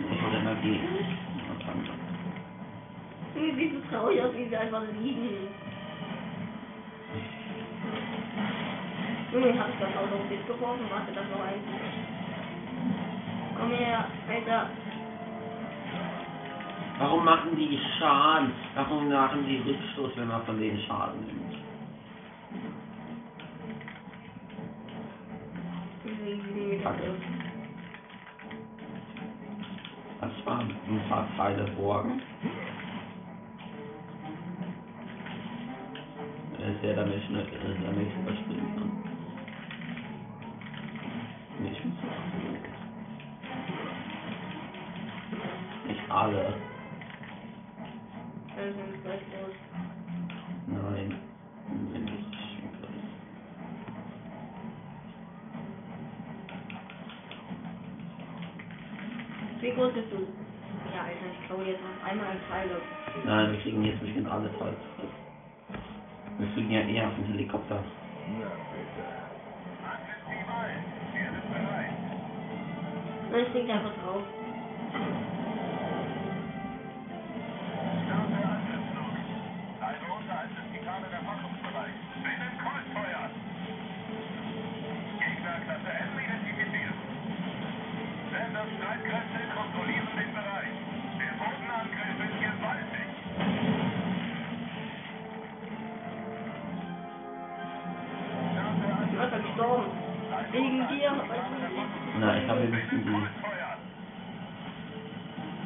Ich 0.00 0.22
hol 0.22 0.34
Energie. 0.34 0.80
Ja, 1.36 1.66
Panzer. 1.66 1.92
Wie 3.34 3.52
sieht 3.54 3.72
so 3.74 3.80
traurig 3.90 4.22
aus, 4.22 4.34
wie 4.34 4.48
sie 4.48 4.56
einfach 4.56 4.82
liegen. 5.00 5.48
Junge, 9.30 9.48
ich 9.50 9.58
hab 9.58 9.68
das 9.78 9.96
Auto 9.96 10.14
auf 10.16 10.28
dich 10.30 10.46
geworfen, 10.46 10.86
warte, 10.88 11.12
das 11.12 11.24
noch 11.28 11.44
ein. 11.44 11.60
Komm 13.58 13.70
her, 13.72 14.06
Alter. 14.26 14.70
Warum 16.98 17.24
machen 17.24 17.54
die 17.56 17.78
Schaden? 17.98 18.52
Warum 18.74 19.08
machen 19.10 19.46
die 19.46 19.58
Rückstoß, 19.58 20.12
wenn 20.16 20.28
man 20.28 20.42
von 20.44 20.58
denen 20.58 20.80
Schaden 20.80 21.26
nimmt? 21.26 21.58
Das 30.20 30.46
waren 30.46 30.70
ein 30.70 31.08
paar 31.08 31.28
Teile 31.36 31.64
Borgen. 31.72 32.22
Er 36.60 36.72
ist 36.72 36.82
der, 36.82 36.96
damit 36.96 37.14
ich, 37.16 37.28
damit 37.28 38.08
ich 38.08 38.14
überspringen 38.22 38.74
kann. 38.76 39.07
alle. 46.10 46.54
Also 48.56 48.78
sind 48.78 49.04
gleich 49.04 49.20
los. 49.20 49.54
Nein, 50.66 51.14
bin 51.92 52.08
ich 52.08 52.38
Wie 59.60 59.70
groß 59.72 59.92
bist 59.92 60.06
du? 60.12 60.18
Ja, 60.94 61.02
Alter, 61.02 61.26
ich 61.32 61.46
glaube 61.48 61.64
jetzt 61.64 61.80
noch 61.82 62.08
einmal 62.08 62.26
ein 62.26 62.40
Teil. 62.48 62.70
Nein, 63.24 63.52
wir 63.52 63.60
kriegen 63.60 63.84
jetzt 63.84 64.00
bestimmt 64.00 64.30
alle 64.30 64.50
Teile. 64.56 64.76
Wir 66.38 66.48
fliegen 66.48 66.70
ja 66.70 66.80
eher 66.80 67.08
auf 67.08 67.14
den 67.16 67.24
Helikopter. 67.26 67.82
Na 68.38 68.46
bitte. 68.72 69.18
Nein, 73.30 73.44
ich 73.46 73.54
liegt 73.54 73.70
einfach 73.70 73.94
drauf. 74.04 74.22
Streitkräfte 88.78 89.40
kontrollieren 89.54 90.08
den 90.16 90.32
Bereich. 90.34 90.74
Der 91.18 91.32
Bodenangriff 91.38 92.18
ist 92.24 92.38
gewaltig. 92.38 93.08
Ich 99.02 99.10
bin 99.10 99.20
einfach 99.20 99.42
gestorben. 99.42 99.90
Wegen 100.52 100.88
dir. 100.88 101.12
Na, 102.20 102.38
ich 102.38 102.48
habe 102.48 102.60
ein 102.60 102.70
bisschen 102.70 103.04
die. 103.04 103.10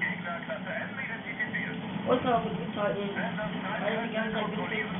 Gegnerklasse 0.00 0.72
M 0.72 0.90
identifiziert. 0.98 1.76
Und 2.08 2.24
noch 2.24 2.42
gut 2.42 2.76
halten. 2.76 3.08
Sender 3.14 3.48
Weil 3.82 4.08
die 4.08 4.14
ganze 4.14 4.32
Zeit 4.32 4.91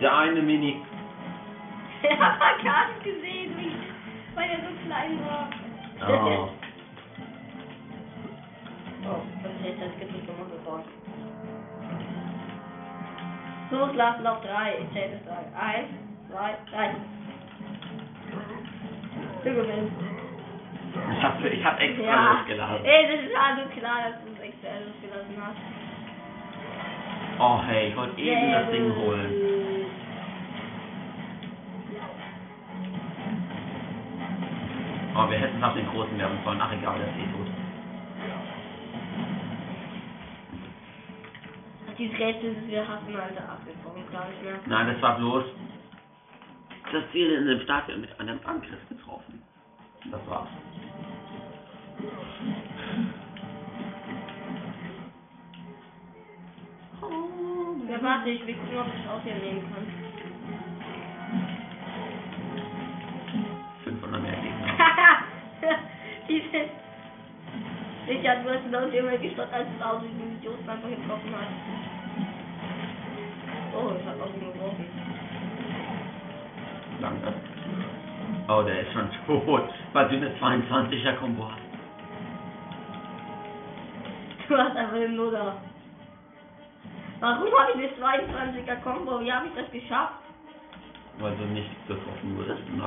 Der 0.00 0.16
eine 0.16 0.40
Mini. 0.42 0.80
Ich 2.02 2.18
hab 2.18 2.40
er 2.40 2.64
gar 2.64 2.88
nicht 2.88 3.04
gesehen, 3.04 3.52
wie, 3.58 3.72
weil 4.34 4.48
er 4.48 4.56
so 4.56 4.72
klein 4.86 5.18
war. 5.26 5.48
Oh. 6.02 6.48
oh, 9.06 9.20
das 9.42 9.52
ist 9.52 9.64
jetzt 9.64 9.80
das 9.82 9.98
Gesicht 10.00 10.26
gemacht 10.26 10.50
geworden. 10.50 10.84
Loslassen 13.70 14.26
auf 14.26 14.40
drei. 14.40 14.76
Ich 14.80 14.90
zähle 14.94 15.08
bis 15.16 15.24
drei. 15.26 15.44
Eins, 15.60 15.88
zwei, 16.30 16.54
drei. 16.70 16.94
Du 19.44 19.50
gewinnst. 19.54 19.92
Ich 21.18 21.22
hab, 21.22 21.44
ich 21.44 21.64
hab 21.64 21.80
extra 21.80 22.02
Ja. 22.04 22.32
losgelassen. 22.32 22.84
Ey, 22.84 23.06
das 23.16 23.20
ist 23.26 23.36
also 23.36 23.62
klar, 23.78 23.98
dass 24.08 24.24
du 24.24 24.32
es 24.32 24.40
extra 24.40 24.68
losgelassen 24.84 25.36
hast. 25.36 25.60
Oh 27.38 27.60
hey, 27.66 27.88
ich 27.88 27.96
wollte 27.96 28.20
eben 28.20 28.52
das 28.52 28.70
Ding 28.70 28.94
holen. 28.96 29.32
Oh, 35.20 35.28
wir 35.28 35.36
hätten 35.36 35.60
nach 35.60 35.74
den 35.74 35.86
großen 35.86 36.18
werden 36.18 36.38
sollen. 36.44 36.60
Ach 36.62 36.72
egal, 36.72 36.98
das 36.98 37.08
ist 37.08 37.18
eh 37.18 37.32
tot. 37.36 37.46
Dieses 41.98 42.18
Rätsel, 42.18 42.54
das 42.54 42.66
wir 42.66 42.88
hatten, 42.88 43.14
Alter, 43.14 43.52
abgebrochen, 43.52 44.08
glaube 44.08 44.28
ich 44.34 44.42
mehr. 44.42 44.58
Nein, 44.64 44.86
das 44.86 45.02
war 45.02 45.18
bloß 45.18 45.44
das 46.92 47.04
Ziel 47.12 47.32
in 47.32 47.46
dem 47.46 47.60
Stadion 47.60 48.00
mit 48.00 48.18
einem 48.18 48.40
Angriff 48.46 48.88
getroffen. 48.88 49.42
Das 50.10 50.20
war's. 50.26 50.48
Ja, 57.90 58.02
warte, 58.02 58.30
ich 58.30 58.46
will 58.46 58.54
gucken, 58.54 58.78
ob 58.78 58.86
ich 58.86 59.04
es 59.04 59.10
aus 59.10 59.22
hier 59.22 59.34
nehmen 59.34 59.62
kann. 59.74 59.99
Du 66.30 66.36
hast 68.56 68.64
genau 68.64 68.84
in 68.84 68.92
dem 68.92 69.04
Moment 69.04 69.22
geschaut, 69.22 69.52
als 69.52 69.66
es 69.66 69.82
aus 69.84 70.00
diesem 70.02 70.36
Idioten 70.36 70.68
einfach 70.68 70.88
getroffen 70.88 71.34
hat. 71.34 71.48
Oh, 73.74 73.90
ich 73.98 74.06
hab 74.06 74.20
auch 74.20 74.34
ihn 74.34 74.52
geworfen. 74.52 74.86
Danke. 77.00 77.32
Oh, 78.48 78.62
der 78.62 78.80
ist 78.80 78.92
schon 78.92 79.08
tot, 79.26 79.68
weil 79.92 80.08
du 80.08 80.16
eine 80.16 80.30
22er 80.36 81.16
Kombo 81.16 81.50
hast. 81.50 81.60
Du 84.48 84.56
hast 84.56 84.76
einfach 84.76 84.94
den 84.94 85.16
Nuller. 85.16 85.56
Warum 87.20 87.52
habe 87.58 87.72
ich 87.72 87.76
eine 87.76 87.88
22er 87.98 88.76
Combo? 88.82 89.20
Wie 89.20 89.32
habe 89.32 89.48
ich 89.48 89.54
das 89.54 89.70
geschafft? 89.72 90.14
Weil 91.18 91.34
du 91.36 91.44
nicht 91.46 91.88
getroffen 91.88 92.36
wurdest 92.36 92.64
bist 92.66 92.78
du. 92.78 92.84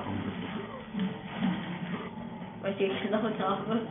Weil 2.64 2.74
ich 2.80 3.02
geklaut 3.02 3.40
habe. 3.40 3.82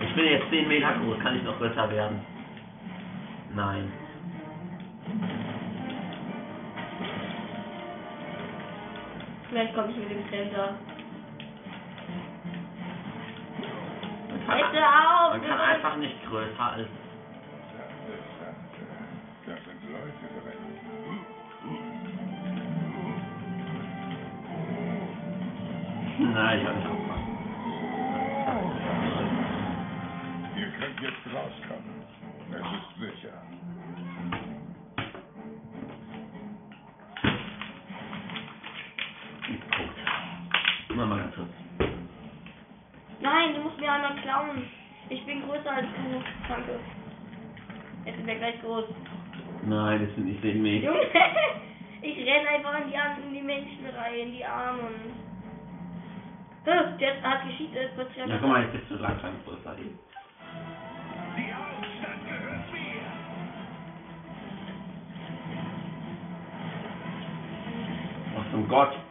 Ich 0.00 0.14
bin 0.14 0.24
jetzt 0.24 0.50
10 0.50 0.66
Meter 0.66 0.94
groß, 0.94 1.18
kann 1.20 1.36
ich 1.36 1.44
noch 1.44 1.56
größer 1.58 1.90
werden? 1.90 2.20
Nein. 3.54 3.92
Vielleicht 9.48 9.74
komme 9.74 9.90
ich 9.90 9.96
mit 9.96 10.10
dem 10.10 10.28
kann, 10.28 10.74
Bitte 14.48 14.84
auf! 14.84 15.32
man 15.32 15.46
kann 15.46 15.60
einfach 15.60 15.96
nicht 15.96 16.16
größer 16.28 16.72
als. 16.72 16.88
Das 19.46 19.56
sind 19.64 19.92
Leute. 19.92 20.08
Nein, 26.18 26.58
ich 26.58 26.66
kann 26.66 26.76
nicht 26.76 26.97
könnt 30.78 31.00
jetzt 31.00 31.26
rauskommen. 31.34 32.02
Es 32.50 32.60
ist 32.60 33.16
sicher. 33.22 33.42
Gut. 39.48 40.96
Mal 40.96 41.06
mal 41.06 41.18
ganz 41.18 41.34
kurz. 41.34 41.48
Nein, 43.20 43.54
du 43.54 43.60
musst 43.62 43.78
mir 43.80 43.92
einmal 43.92 44.14
klauen. 44.22 44.64
Ich 45.08 45.24
bin 45.26 45.42
größer 45.42 45.70
als 45.70 45.86
du. 45.86 46.22
Danke. 46.48 46.78
Jetzt 48.04 48.16
sind 48.16 48.26
wir 48.26 48.34
gleich 48.36 48.60
groß. 48.60 48.84
Nein, 49.66 50.06
das 50.06 50.14
sind 50.14 50.26
nicht 50.26 50.40
10 50.42 50.62
Meter. 50.62 50.86
Junge, 50.86 51.00
ich 52.02 52.16
renne 52.18 52.48
einfach 52.48 52.80
in 52.82 52.90
die, 52.90 52.96
An- 52.96 53.22
in 53.26 53.34
die 53.34 53.42
Menschen 53.42 53.86
rein, 53.96 54.14
in 54.18 54.32
die 54.32 54.44
Armen. 54.44 54.94
Hä, 56.64 56.70
Der 57.00 57.22
hat 57.22 57.42
gescheatet, 57.46 57.90
kurz 57.96 58.10
Ja, 58.16 58.24
guck 58.38 58.48
mal, 58.48 58.62
jetzt 58.62 58.72
bist 58.72 58.90
du 58.90 58.94
langsam 58.96 59.32
größer 59.44 59.78
eben. 59.78 59.98
Ach 68.70 69.07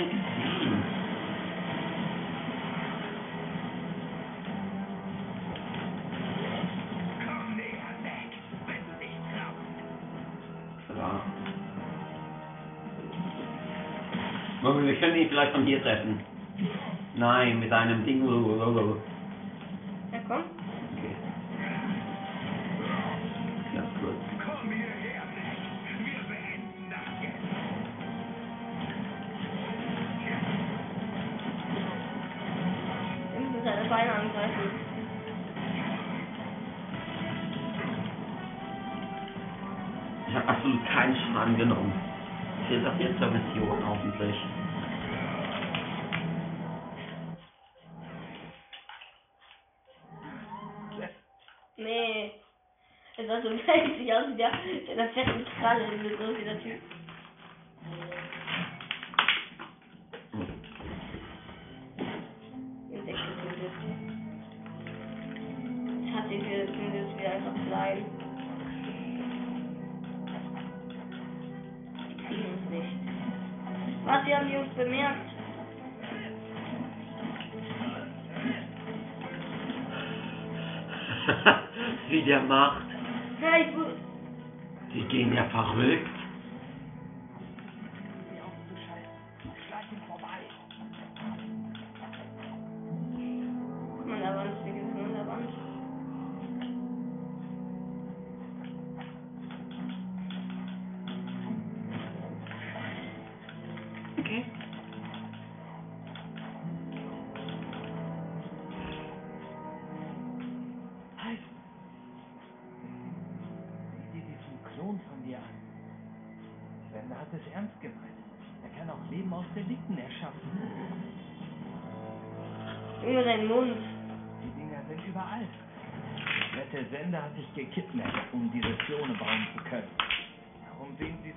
Rubrik 0.00 0.16
7. 0.16 0.82
Komm 7.26 7.56
näher 7.56 7.92
weg, 8.00 8.30
wenn 8.66 8.82
du 8.86 8.92
nicht 8.98 9.20
traust. 9.28 9.60
Klar. 10.94 11.20
Wollen 14.62 14.86
wir 14.86 14.96
können 14.96 15.16
ihn 15.16 15.28
vielleicht 15.28 15.52
von 15.52 15.66
hier 15.66 15.82
treffen? 15.82 16.20
Nein, 17.16 17.60
mit 17.60 17.70
einem 17.70 18.06
Ding. 18.06 18.22
C'est 54.90 54.96
l'affaire 54.96 55.24
qui. 55.24 56.99
einfach 85.52 85.76
weg. 85.78 86.09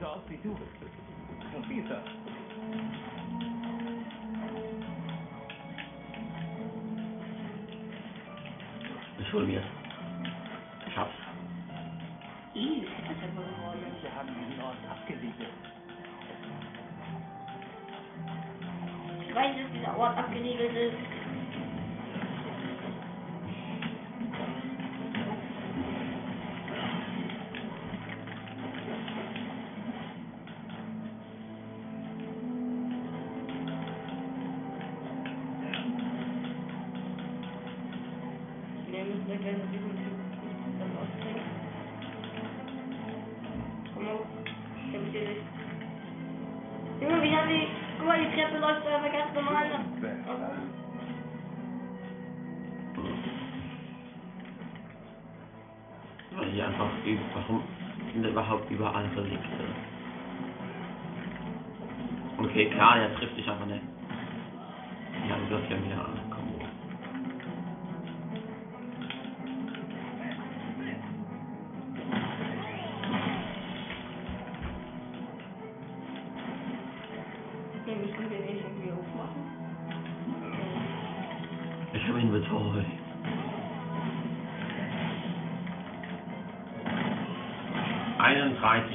so 0.04 0.10
aus 0.10 0.22
wie 0.28 0.38
du. 0.38 0.50
Und 1.56 1.70
Lisa. 1.70 2.02
Ich 9.20 9.34
hol 9.34 9.46
mir. 9.46 9.64
Ich 10.88 10.98
hab's. 10.98 11.14
Easy. 12.54 12.88
Wir 14.02 14.16
haben 14.16 14.28
diesen 14.28 14.62
Ort 14.62 14.76
abgesiedelt. 14.92 15.50
Ich 19.26 19.36
weiß, 19.36 19.56
dass 19.56 19.72
dieser 19.72 19.98
Ort 19.98 20.18
abgesiegelt 20.18 20.76
ist. 20.76 21.13
5G 88.64 88.93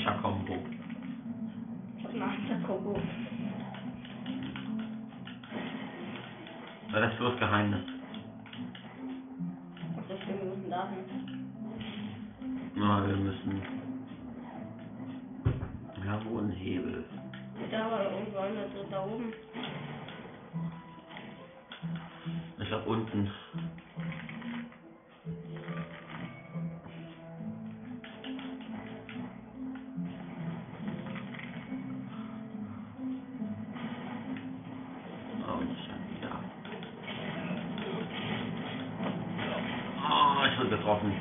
Einzel 40.58 40.76
betroffen. 40.76 41.12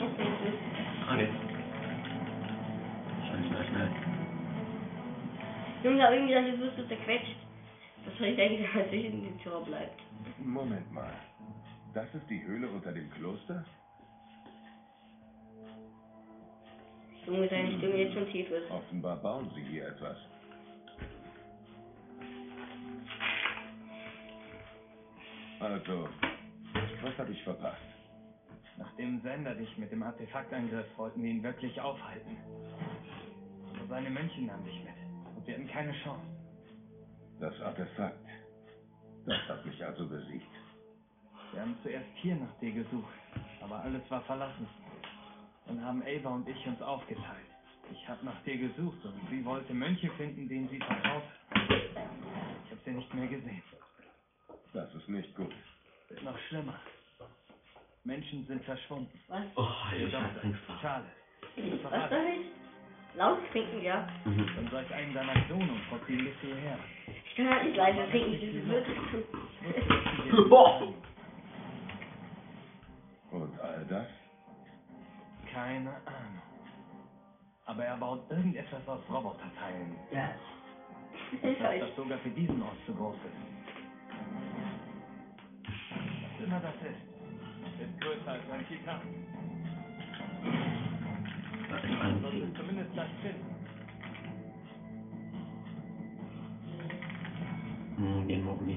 Okay, 0.00 0.26
tschüss. 0.42 0.54
Okay. 1.12 1.28
Schnell, 3.26 3.44
schnell, 3.48 3.64
schnell. 3.68 3.90
Junge, 5.84 5.96
ich 5.96 6.02
habe 6.02 6.14
irgendwie 6.16 6.34
gedacht, 6.34 6.48
jetzt 6.48 6.60
wirst 6.60 6.88
zerquetscht. 6.88 7.36
Das 8.04 8.18
soll 8.18 8.28
ich 8.28 8.36
denken, 8.36 8.66
dass 8.74 8.92
ich 8.92 9.04
in 9.04 9.22
die 9.22 9.42
Tür 9.42 9.60
bleibt. 9.60 10.00
Moment 10.38 10.92
mal. 10.92 11.12
Das 11.94 12.12
ist 12.14 12.28
die 12.28 12.42
Höhle 12.42 12.68
unter 12.68 12.92
dem 12.92 13.08
Kloster? 13.12 13.64
Junge, 17.26 17.46
deine. 17.46 17.78
Stimme 17.78 17.96
jetzt 17.96 18.14
schon 18.14 18.28
tief 18.30 18.50
ist. 18.50 18.70
Offenbar 18.70 19.16
bauen 19.16 19.50
sie 19.54 19.62
hier 19.62 19.86
etwas. 19.86 20.16
Also, 25.60 26.08
was 27.04 27.18
habe 27.18 27.32
ich 27.32 27.42
verpasst? 27.44 27.82
Nach 28.78 28.90
dem 28.96 29.20
Sender 29.20 29.54
dich 29.54 29.76
mit 29.76 29.92
dem 29.92 30.02
Artefakt 30.02 30.52
angriff, 30.52 30.86
wollten 30.96 31.22
wir 31.22 31.30
ihn 31.30 31.42
wirklich 31.42 31.80
aufhalten. 31.80 32.36
Aber 33.74 33.86
seine 33.88 34.10
Mönche 34.10 34.42
nahmen 34.42 34.64
dich 34.64 34.82
mit. 34.82 34.94
Und 35.36 35.46
wir 35.46 35.54
hatten 35.54 35.68
keine 35.68 35.92
Chance. 36.02 36.26
Das 37.40 37.60
Artefakt. 37.60 38.18
Das 39.26 39.38
hat 39.48 39.64
mich 39.64 39.84
also 39.84 40.08
besiegt. 40.08 40.50
Wir 41.52 41.60
haben 41.60 41.76
zuerst 41.82 42.08
hier 42.16 42.36
nach 42.36 42.58
dir 42.58 42.72
gesucht, 42.72 43.14
aber 43.62 43.80
alles 43.80 44.02
war 44.10 44.22
verlassen. 44.22 44.66
Dann 45.66 45.84
haben 45.84 46.02
Ava 46.02 46.30
und 46.30 46.48
ich 46.48 46.66
uns 46.66 46.82
aufgeteilt. 46.82 47.46
Ich 47.92 48.08
habe 48.08 48.24
nach 48.24 48.42
dir 48.42 48.56
gesucht 48.56 49.04
und 49.04 49.14
sie 49.30 49.44
wollte 49.44 49.72
Mönche 49.72 50.10
finden, 50.12 50.48
denen 50.48 50.68
sie 50.68 50.78
vertraut. 50.78 51.22
Ich 51.54 52.70
habe 52.70 52.80
sie 52.84 52.90
nicht 52.90 53.14
mehr 53.14 53.28
gesehen. 53.28 53.62
Das 54.72 54.92
ist 54.94 55.08
nicht 55.08 55.34
gut. 55.36 55.54
Wird 56.08 56.22
noch 56.22 56.38
schlimmer. 56.48 56.78
Menschen 58.04 58.46
sind 58.46 58.62
verschwunden. 58.64 59.18
Was? 59.28 59.44
Oh, 59.56 59.68
ich 59.96 60.14
hab. 60.14 60.30
Charles. 60.80 61.06
Was 61.82 62.10
soll 62.10 62.26
ich? 62.38 63.16
Laut 63.16 63.38
trinken, 63.52 63.82
ja. 63.82 64.06
Mhm. 64.24 64.46
Dann 64.56 64.68
sag 64.70 64.92
einem 64.92 65.14
deiner 65.14 65.40
Klone 65.42 65.72
und 65.72 65.80
trotz 65.88 66.04
die 66.06 66.16
Liste 66.16 66.46
hierher. 66.46 66.78
Ich 67.06 67.36
kann 67.36 67.48
halt 67.48 67.64
nicht 67.64 67.76
leise 67.76 68.10
trinken, 68.10 68.70
das 68.70 68.86
wird. 70.34 70.48
Boah. 70.50 70.92
Und 73.30 73.60
all 73.60 73.84
das? 73.88 74.06
Keine 75.52 75.90
Ahnung. 75.90 76.42
Aber 77.66 77.84
er 77.84 77.96
baut 77.96 78.30
irgendetwas 78.30 78.86
aus 78.86 79.00
Roboterteilen. 79.08 79.96
Ja. 80.12 80.34
Das 81.42 81.58
heißt, 81.58 81.82
das 81.82 81.96
sogar 81.96 82.18
für 82.18 82.30
diesen 82.30 82.60
Ort 82.62 82.76
zu 82.86 82.94
groß 82.94 83.16
ist. 83.16 83.63
Immer 86.44 86.60
das 86.60 86.74
ist, 86.74 87.80
ist 87.80 88.00
größer 88.02 88.32
als 88.32 88.42
ein 88.52 88.68
Titan. 88.68 89.00
Da 91.70 91.76
ist 91.78 92.20
sollte 92.20 92.36
es 92.36 92.54
zumindest 92.54 92.92
gleich 92.92 93.08
finden. 93.22 93.54
Hm, 97.96 98.28
den 98.28 98.44
morgen 98.44 98.66
wir. 98.66 98.76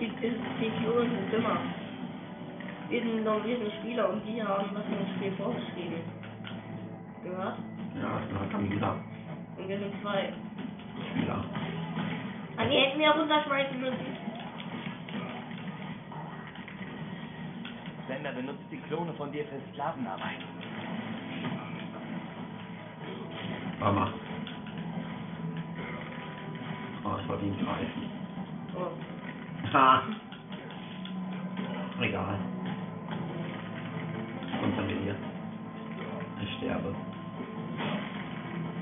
Die, 0.00 0.70
Klonen 0.80 1.10
sind 1.10 1.32
dümmer. 1.32 1.58
Wir 2.88 3.02
sind 3.02 3.24
noch 3.24 3.44
wir 3.44 3.58
sind 3.58 3.72
Spieler 3.80 4.08
und 4.08 4.24
die 4.26 4.42
haben 4.42 4.74
das 4.74 4.84
im 4.86 5.16
Spiel 5.16 5.32
vorgeschrieben. 5.32 6.15
Gehört? 7.26 7.58
Ja, 8.00 8.20
die 8.62 8.68
gesagt. 8.68 9.00
Und 9.56 9.68
wir 9.68 9.78
sind 9.78 10.00
zwei. 10.00 10.32
Spieler. 11.10 11.44
Ah, 12.56 12.64
die 12.66 12.76
hätten 12.76 13.00
wir 13.00 13.10
runterschmeißen 13.10 13.80
müssen. 13.80 14.16
Sender 18.06 18.32
benutzt 18.32 18.62
die 18.70 18.78
Klone 18.82 19.12
von 19.14 19.32
dir 19.32 19.44
für 19.46 19.60
Sklavenarbeit. 19.72 20.38
Mama. 23.80 24.12
Oh, 27.04 27.16
ich 27.20 27.28
wollte 27.28 27.44
ihn 27.44 27.58
greifen. 27.58 28.10
Oh. 28.76 29.72
Ha. 29.72 30.02
Egal. 32.00 32.55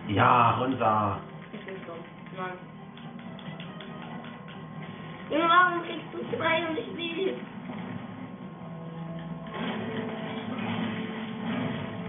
Ja, 0.09 0.51
runter. 0.59 1.19
Ich 1.53 1.65
bin 1.65 1.75
dumm. 1.87 1.97
Nein. 2.37 2.53
Junge, 5.31 5.49
warum 5.49 5.83
kriegst 5.83 6.13
du 6.13 6.37
zwei 6.37 6.69
und 6.69 6.79
ich 6.79 6.87
sie? 6.95 7.35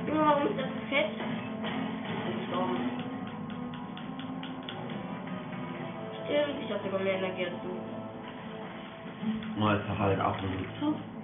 Junge, 0.07 0.19
warum 0.25 0.47
ist 0.47 0.59
das 0.59 0.67
fett? 0.89 1.11
Ich 1.13 2.25
bin 2.25 2.39
gestorben. 2.39 2.77
Stimmt, 6.25 6.63
ich 6.65 6.71
hab 6.71 6.83
sogar 6.83 6.99
mehr 6.99 7.13
Energie 7.15 7.45
als 7.45 7.55
du. 7.63 7.69
Jetzt 9.71 9.89
hat 9.89 9.99
halt 9.99 10.19
auch 10.19 10.35
benutzt. 10.35 11.14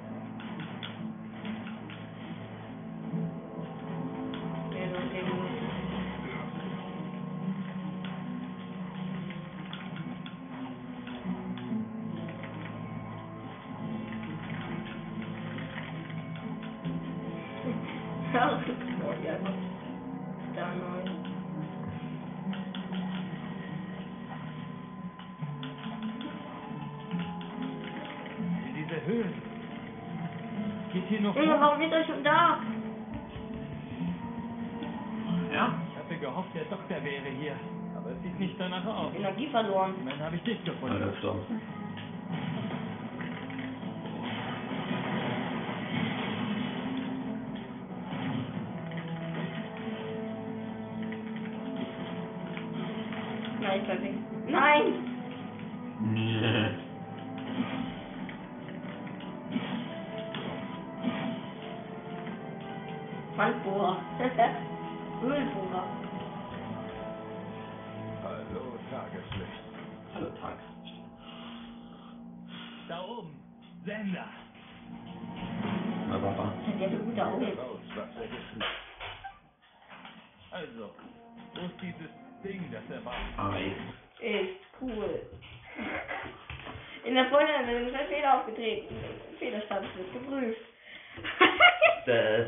In 87.11 87.15
der 87.15 87.25
Freundin 87.25 87.87
ist 87.89 87.93
ein 87.93 88.07
Fehler 88.07 88.37
aufgetreten. 88.37 88.95
Fehlerstand 89.37 89.85
wird 89.97 90.13
geprüft. 90.13 90.61
Das, 92.05 92.47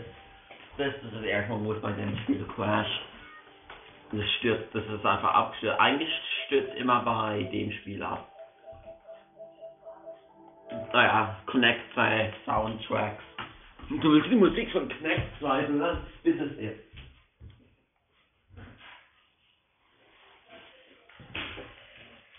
das 0.78 0.96
ist 0.96 1.14
das 1.14 1.24
erste 1.24 1.52
Mal, 1.52 1.66
wo 1.66 1.74
es 1.74 1.82
bei 1.82 1.92
dem 1.92 2.18
Spiel 2.20 2.44
crasht. 2.56 3.02
Das 4.14 4.24
stürzt, 4.40 4.74
das 4.74 4.86
ist 4.86 5.06
einfach 5.06 5.34
abgestürzt. 5.34 5.80
Eigentlich 5.80 6.10
stürzt 6.46 6.74
immer 6.76 7.02
bei 7.02 7.44
dem 7.52 7.74
Spiel 7.74 8.02
ab. 8.02 8.32
Naja, 10.94 11.42
Connect 11.46 11.82
2 11.94 12.34
Soundtracks. 12.46 13.24
Du 13.90 14.12
willst 14.14 14.32
die 14.32 14.36
Musik 14.36 14.72
von 14.72 14.88
Connect 14.88 15.40
2 15.40 15.68
hören? 15.68 15.98
Bis 16.24 16.40
es 16.40 16.52
ist. 16.54 16.94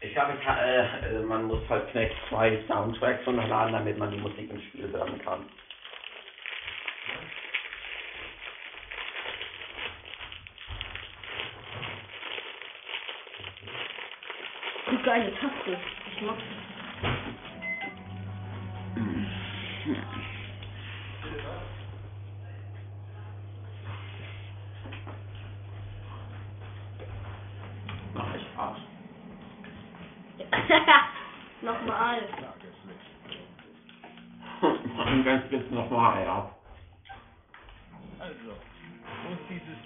Ich 0.00 0.03
glaube, 0.14 0.34
ich 0.38 0.44
kann, 0.44 0.58
äh, 0.58 0.82
äh, 1.08 1.20
man 1.24 1.44
muss 1.44 1.60
halt 1.68 1.90
Connect 1.92 2.14
2 2.28 2.62
Soundtracks 2.68 3.26
runterladen, 3.26 3.72
damit 3.72 3.98
man 3.98 4.10
die 4.12 4.18
Musik 4.18 4.50
im 4.50 4.60
Spiel 4.60 4.88
hören 4.92 5.20
kann. 5.24 5.44
Die 14.90 15.02
geile 15.02 15.32
Taste. 15.34 15.76
Ich 16.14 16.22
mag 16.22 16.36
Nochmal. 31.64 32.20
Machen 34.96 35.24
ganz 35.24 35.50
jetzt 35.50 35.70
nochmal, 35.70 36.22
ja. 36.22 36.54
Also, 38.18 38.50
wo 39.22 39.32
ist 39.32 39.48
dieses... 39.48 39.78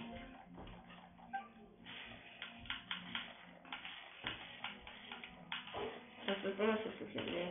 Das 6.26 6.37
ist 6.45 6.59
immer 6.59 6.76
so 6.76 7.07
viel 7.07 7.22
mehr. 7.33 7.51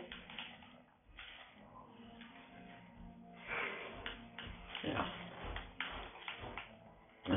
Ja. 4.83 5.05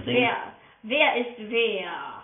Wer? 0.04 0.52
Wer 0.82 1.16
ist 1.16 1.38
wer? 1.38 2.19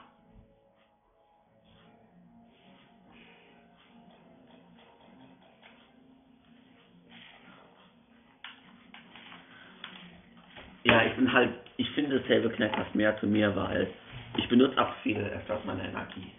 Ja, 10.86 11.02
ich 11.04 11.14
bin 11.14 11.32
halt, 11.32 11.50
ich 11.78 11.90
finde 11.90 12.22
Save 12.28 12.48
Knack 12.50 12.70
passt 12.72 12.94
mehr 12.94 13.18
zu 13.18 13.26
mir, 13.26 13.54
weil 13.56 13.88
ich 14.36 14.48
benutze 14.48 14.80
auch 14.80 14.94
viel 15.02 15.18
öfters 15.18 15.58
meine 15.64 15.88
Energie. 15.88 16.30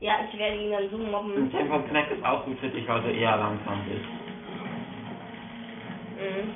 Ja, 0.00 0.14
ich 0.26 0.38
werde 0.38 0.56
ihn 0.56 0.70
dann 0.70 0.88
so 0.90 0.96
Und 0.96 1.10
mobben. 1.10 1.50
Save 1.50 1.84
Knack 1.88 2.10
ist 2.10 2.24
auch 2.24 2.46
gut 2.46 2.58
für 2.60 2.68
dich, 2.68 2.88
weil 2.88 3.02
du 3.02 3.10
eher 3.10 3.36
langsam 3.36 3.84
bist. 3.86 4.00
Mhm. 6.16 6.54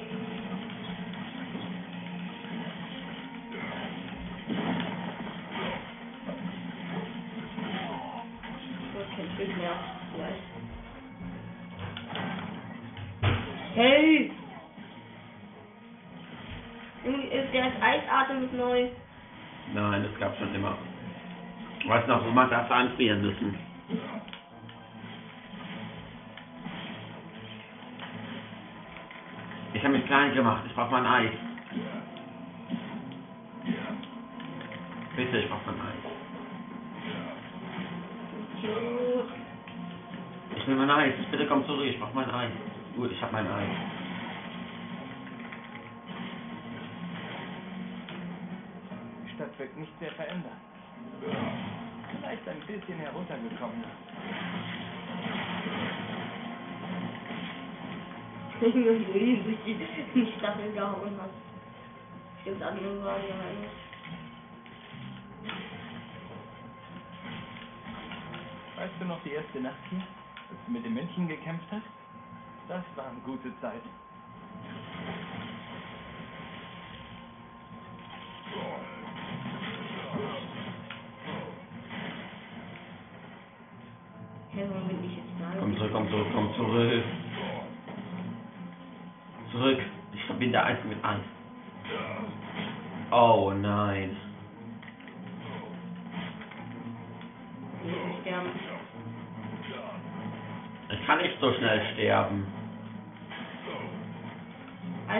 Gut, 8.94 9.16
kein 9.16 9.30
Stück 9.34 9.56
mehr. 9.58 9.76
Hey! 13.74 14.31
Junge, 17.04 17.24
ist 17.24 17.52
Der 17.52 17.68
ist 17.68 17.82
Eisatem 17.82 18.44
ist 18.44 18.52
neu. 18.54 18.88
Nein, 19.74 20.02
das 20.04 20.20
gab 20.20 20.36
schon 20.38 20.54
immer. 20.54 20.76
Weißt 21.86 22.06
noch, 22.06 22.24
wo 22.24 22.30
man 22.30 22.48
das 22.48 22.70
einfrieren 22.70 23.22
müssen? 23.22 23.58
Ich 29.74 29.82
habe 29.82 29.94
mich 29.94 30.06
klein 30.06 30.34
gemacht, 30.34 30.62
ich 30.66 30.74
brauche 30.74 30.92
mein 30.92 31.06
Eis. 31.06 31.30
Bitte, 35.16 35.38
ich 35.38 35.48
brauche 35.48 35.60
mein 35.66 35.80
Eis. 35.80 36.12
Ich 40.56 40.66
will 40.68 40.76
mein 40.76 40.90
Eis, 40.90 41.14
bitte 41.30 41.46
komm 41.46 41.66
zurück, 41.66 41.84
ich 41.84 41.98
brauche 41.98 42.14
mein 42.14 42.30
Eis. 42.30 42.52
Gut, 42.94 43.10
ich 43.10 43.20
habe 43.20 43.32
mein 43.32 43.46
Eis. 43.46 43.91
Wirkt 49.72 49.78
nicht 49.78 49.98
sehr 50.00 50.12
verändert. 50.12 50.52
Vielleicht 52.20 52.48
ein 52.48 52.60
bisschen 52.66 52.98
heruntergekommen. 52.98 53.84
Junge, 58.60 59.06
wo 59.06 59.18
ihn 59.18 59.44
durch 59.44 59.58
die 59.64 59.74
die 59.74 60.32
Staffel 60.38 60.72
gehauen 60.72 61.18
hat. 61.20 61.30
Stimmt, 62.42 62.62
andere 62.62 63.04
waren 63.04 63.22
Geheimnis. 63.22 63.70
Weißt 68.76 68.94
du 69.00 69.04
noch 69.06 69.22
die 69.22 69.30
erste 69.30 69.60
Nacht 69.60 69.76
hier, 69.90 70.02
als 70.50 70.58
du 70.66 70.72
mit 70.72 70.84
dem 70.84 70.94
Männchen 70.94 71.28
gekämpft 71.28 71.66
hast? 71.70 71.82
Das 72.68 72.84
waren 72.96 73.22
gute 73.24 73.52
Zeiten. 73.60 74.01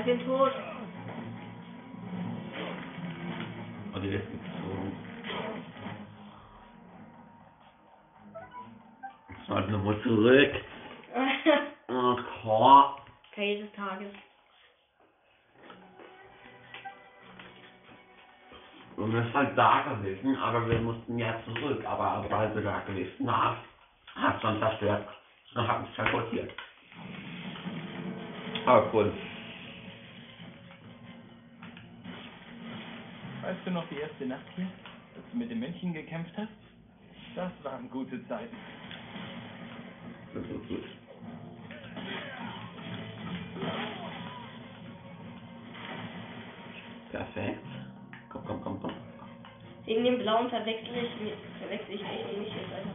Alle 0.03 0.17
sind 0.17 0.27
tot. 0.27 0.53
Oh, 3.95 3.99
die 4.01 4.09
ist 4.09 4.25
gezogen. 4.25 4.93
Jetzt 9.29 9.49
mal 9.49 9.71
nochmal 9.71 10.03
zurück. 10.03 10.53
Oh 11.89 12.17
Gott. 12.43 13.03
Fail 13.35 13.63
des 13.63 13.73
Tages. 13.75 14.13
Und 18.97 19.13
wir 19.13 19.23
sind 19.23 19.35
halt 19.35 19.57
da 19.57 19.83
gewesen, 19.83 20.37
aber 20.37 20.69
wir 20.69 20.81
mussten 20.81 21.19
ja 21.19 21.35
zurück. 21.45 21.85
Aber 21.87 22.27
weil 22.29 22.55
wir 22.55 22.63
da 22.63 22.81
gewesen 22.81 23.31
haben, 23.31 23.59
hat 24.17 24.41
schon 24.41 24.59
zerstört. 24.59 25.07
Und 25.55 25.69
hat 25.69 25.81
uns 25.81 25.95
teleportiert. 25.95 26.51
Aber 28.67 28.91
cool. 28.93 29.13
Weißt 33.63 33.69
du 33.69 33.75
noch 33.75 33.89
die 33.91 34.01
erste 34.01 34.27
Nacht 34.27 34.45
hier, 34.57 34.67
als 35.15 35.25
du 35.31 35.39
mit 35.39 35.49
dem 35.49 35.61
Männchen 35.61 35.95
gekämpft 35.95 36.33
hast? 36.37 36.49
Das 37.37 37.53
waren 37.63 37.89
gute 37.91 38.27
Zeiten. 38.27 38.57
Das 40.35 40.43
ist 40.43 40.69
gut. 40.69 40.83
Perfekt. 47.13 47.65
Komm, 48.31 48.43
komm, 48.47 48.61
komm, 48.63 48.81
komm. 48.81 48.93
Wegen 49.85 50.03
dem 50.07 50.19
blauen 50.19 50.51
verwechsel 50.51 50.97
ich, 50.97 51.33
verwechsel 51.61 51.95
ich 51.95 52.03
echt 52.03 52.39
nicht 52.39 52.53
jetzt 52.57 52.73
einfach. 52.73 52.92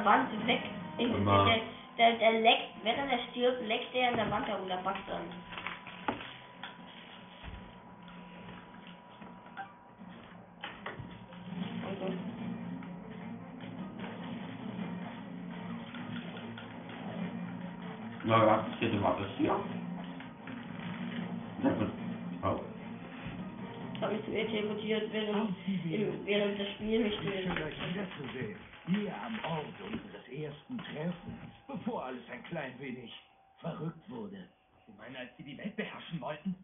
Der 0.00 0.04
Wand 0.04 0.46
weg. 0.46 0.60
In, 0.98 1.24
der, 1.24 1.60
der, 1.98 2.18
der 2.18 2.40
leckt, 2.40 2.72
während 2.82 3.12
er 3.12 3.18
stirbt, 3.30 3.66
leckt 3.66 3.94
er 3.94 4.10
in 4.10 4.16
der 4.16 4.30
Wand 4.30 4.46
herum, 4.46 4.68
der 4.68 4.76
backt 4.76 5.08
dann. 5.08 5.22
Also, 11.86 12.12
Na, 18.24 18.46
was 18.46 18.70
passiert 18.70 18.92
denn 18.92 19.02
was 19.02 19.20
ist 19.20 19.36
hier? 19.38 19.56
Oh. 22.42 22.60
Ich 23.94 24.02
habe 24.02 24.14
mich 24.14 24.24
zu 24.24 24.30
ihr 24.30 24.48
teleportiert, 24.48 25.12
während, 25.12 26.26
während 26.26 26.60
das 26.60 26.68
Spiel 26.74 27.00
mich 27.00 27.20
Wie 27.20 27.26
schön, 27.26 27.54
zu 27.54 27.64
euch 27.64 27.74
wiederzusehen. 27.92 28.70
Hier 28.86 29.14
am 29.22 29.38
Ort 29.44 29.66
unseres 29.84 30.26
ersten 30.28 30.78
Treffens, 30.78 31.52
bevor 31.68 32.06
alles 32.06 32.22
ein 32.30 32.42
klein 32.44 32.72
wenig 32.80 33.12
verrückt 33.60 34.10
wurde. 34.10 34.48
Sie 34.86 34.92
meinen, 34.94 35.16
als 35.16 35.36
Sie 35.36 35.44
die 35.44 35.58
Welt 35.58 35.76
beherrschen 35.76 36.20
wollten? 36.20 36.56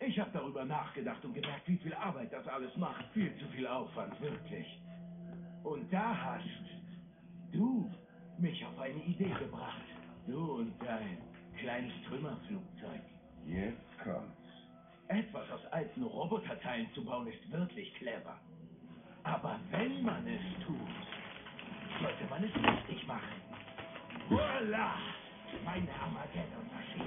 Ich 0.00 0.18
habe 0.18 0.30
darüber 0.32 0.64
nachgedacht 1.08 1.24
und 1.24 1.34
gemerkt, 1.34 1.68
wie 1.68 1.76
viel 1.76 1.94
Arbeit 1.94 2.32
das 2.32 2.46
alles 2.48 2.76
macht. 2.76 3.04
Viel 3.12 3.34
zu 3.38 3.46
viel 3.48 3.66
Aufwand, 3.66 4.20
wirklich. 4.20 4.66
Und 5.64 5.92
da 5.92 6.16
hast 6.16 6.44
du 7.52 7.90
mich 8.38 8.64
auf 8.64 8.78
eine 8.78 9.02
Idee 9.04 9.34
gebracht. 9.38 9.82
Du 10.26 10.58
und 10.58 10.72
dein 10.80 11.18
kleines 11.58 11.92
Trümmerflugzeug. 12.08 13.02
Jetzt 13.46 13.98
kommt's. 14.04 14.36
Etwas 15.08 15.50
aus 15.50 15.64
alten 15.72 16.02
Roboterteilen 16.02 16.88
zu 16.94 17.04
bauen 17.04 17.26
ist 17.26 17.50
wirklich 17.50 17.94
clever. 17.94 18.36
Aber 19.24 19.58
wenn 19.70 20.02
man 20.02 20.26
es 20.26 20.66
tut, 20.66 20.76
sollte 22.00 22.24
man 22.28 22.44
es 22.44 22.54
richtig 22.54 23.06
machen. 23.06 23.40
Voila! 24.28 24.96
Meine 25.64 25.88
Armageddon-Maschine. 25.88 27.06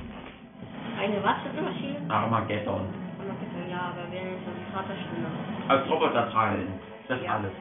Eine 0.97 1.23
was 1.23 1.43
für 1.43 1.49
eine 1.49 1.61
Maschine? 1.61 2.09
Armageddon. 2.09 3.10
Armageddon, 3.31 3.69
Ja, 3.69 3.93
aber 3.95 4.11
wir 4.11 4.21
nennen 4.21 4.37
es 4.45 4.53
die 4.67 4.71
Vaterstimme. 4.71 5.29
Als 5.69 5.89
Roboterteilen. 5.89 6.67
Das 7.07 7.21
Ja. 7.23 7.35
alles. 7.35 7.51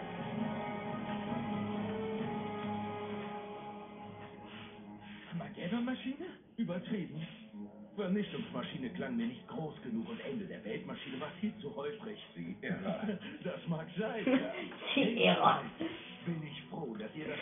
Armageddon-Maschine? 5.32 6.26
Übertrieben. 6.56 7.26
Vernichtungsmaschine 7.96 8.90
klang 8.90 9.16
mir 9.16 9.26
nicht 9.26 9.46
groß 9.48 9.74
genug 9.82 10.08
und 10.08 10.20
Ende 10.20 10.44
der 10.46 10.64
Weltmaschine 10.64 11.20
war 11.20 11.30
viel 11.40 11.52
zu 11.58 11.74
holprig. 11.74 12.18
Sie 12.34 12.56
irre. 12.62 13.18
Das 13.44 13.66
mag 13.68 13.86
sein. 13.98 14.24
ja. 14.26 14.38
Die 14.94 15.24
Ära. 15.24 15.62
Bin 16.24 16.42
ich 16.42 16.62
froh, 16.70 16.94
dass 16.98 17.14
ihr 17.14 17.26
das. 17.28 17.38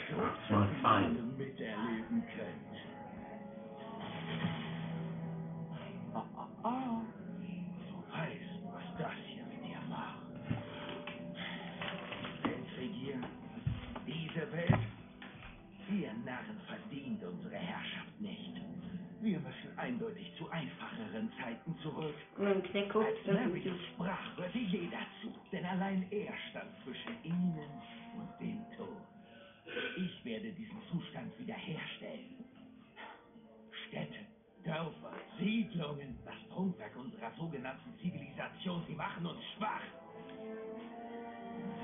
Finale 0.48 1.08
miterleben 1.36 2.24
könnt. 2.36 2.78
Diese 14.39 14.53
Welt, 14.53 14.78
ihr 15.91 16.12
Narren 16.24 16.61
verdient 16.66 17.22
unsere 17.24 17.57
Herrschaft 17.57 18.20
nicht. 18.20 18.55
Wir 19.20 19.41
müssen 19.41 19.76
eindeutig 19.76 20.32
zu 20.39 20.49
einfacheren 20.51 21.28
Zeiten 21.43 21.76
zurück. 21.82 22.14
Wenn 22.36 22.62
Kneck 22.62 22.93
guckt, 22.93 23.07
Als 23.07 23.26
Marius 23.26 23.80
sprach, 23.95 24.36
hörte 24.36 24.59
jeder 24.59 25.01
zu, 25.20 25.34
denn 25.51 25.64
allein 25.64 26.07
er 26.12 26.32
stand 26.51 26.70
zwischen 26.84 27.24
ihnen 27.24 27.68
und 28.16 28.28
dem 28.41 28.64
Tod. 28.76 29.03
Ich 29.97 30.24
werde 30.24 30.53
diesen 30.53 30.80
Zustand 30.89 31.36
wiederherstellen. 31.39 32.45
Städte, 33.89 34.20
Dörfer, 34.64 35.14
Siedlungen, 35.41 36.16
das 36.24 36.39
Prunkwerk 36.49 36.97
unserer 36.97 37.32
sogenannten 37.36 37.93
Zivilisation, 38.01 38.84
sie 38.86 38.95
machen 38.95 39.26
uns 39.26 39.43
schwach. 39.57 39.82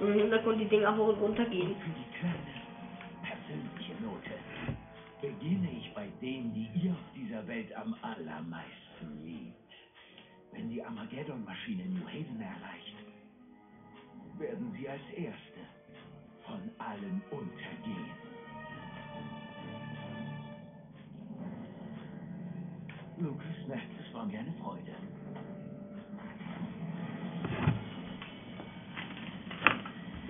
Im 0.01 0.13
Hintergrund 0.15 0.61
die 0.61 0.69
Dinger 0.69 0.97
hoch 0.97 1.09
und 1.09 1.21
runter 1.21 1.49
Und 1.49 1.51
gehen. 1.51 1.77
für 1.79 1.91
die 1.91 2.19
kleine 2.19 2.63
persönliche 3.23 4.03
Note 4.03 4.31
beginne 5.21 5.71
ich 5.71 5.93
bei 5.95 6.09
denen, 6.21 6.53
die 6.55 6.69
ihr 6.75 6.93
auf 6.93 7.13
dieser 7.17 7.47
Welt 7.47 7.75
am 7.77 7.95
allermeisten 8.03 9.25
liebt. 9.25 9.55
Wenn 10.53 10.71
die 10.71 10.83
Armageddon-Maschine 10.85 11.85
New 11.87 12.07
Haven 12.07 12.41
erreicht, 12.41 12.97
werden 14.39 14.73
sie 14.79 14.89
als 14.89 15.03
Erste 15.17 15.61
von 16.47 16.61
allen 16.79 17.23
untergehen. 17.31 18.13
Lucas, 23.19 23.47
es 24.07 24.15
war 24.15 24.27
mir 24.27 24.41
eine 24.41 24.53
Freude. 24.55 24.93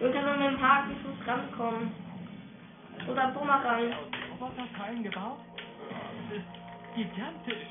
Wir 0.04 0.12
können 0.12 0.38
mit 0.38 0.48
dem 0.48 0.60
Hakenfuß 0.60 1.26
rankommen. 1.26 1.90
Oder 3.10 3.28
Bumerang. 3.28 3.90
Aus 3.90 4.38
Roboterteilen 4.38 5.02
gebaut? 5.02 5.38
Das 6.28 6.36
ist 6.36 6.44
gigantisch. 6.94 7.68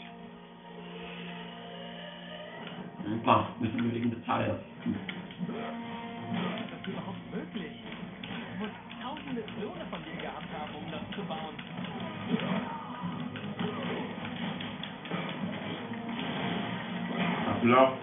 Und 3.05 3.21
klar, 3.21 3.49
müssen 3.59 3.83
wir 3.83 3.93
wegen 3.93 4.09
Details. 4.09 4.59
Ist 4.83 4.97
das 6.71 6.87
überhaupt 6.87 7.35
möglich? 7.35 7.71
Ich 8.23 8.59
muss 8.59 8.71
tausende 9.03 9.43
Klone 9.43 9.85
von 9.91 10.03
dir 10.03 10.19
gehabt 10.19 10.49
haben, 10.57 10.73
um 10.73 10.89
das 10.89 11.05
zu 11.15 11.21
bauen. 11.27 11.55
Ablauf. 17.47 17.93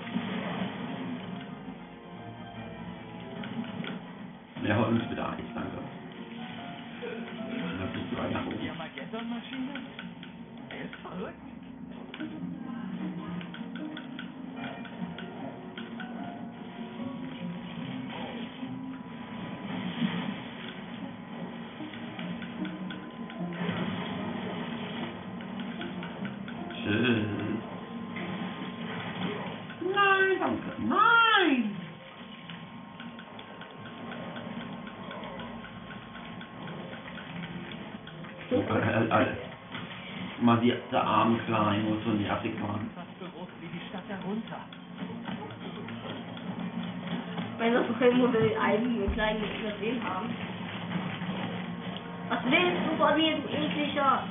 Groß 43.30 43.49
wie 43.61 43.68
die 43.68 43.88
Stadt 43.88 44.03
darunter. 44.09 44.59
Wenn 47.59 47.74
das 47.74 47.86
vorhin 47.86 48.18
muss 48.18 48.34
er 48.34 48.41
den 48.41 48.59
eigenen 48.59 49.12
kleinen 49.14 49.45
übersehen 49.61 50.03
haben. 50.03 50.30
Was 52.28 52.38
willst 52.45 52.91
du 52.91 52.97
von 52.97 53.14
mir, 53.16 53.36
du 53.38 53.49
ekliger? 53.49 54.24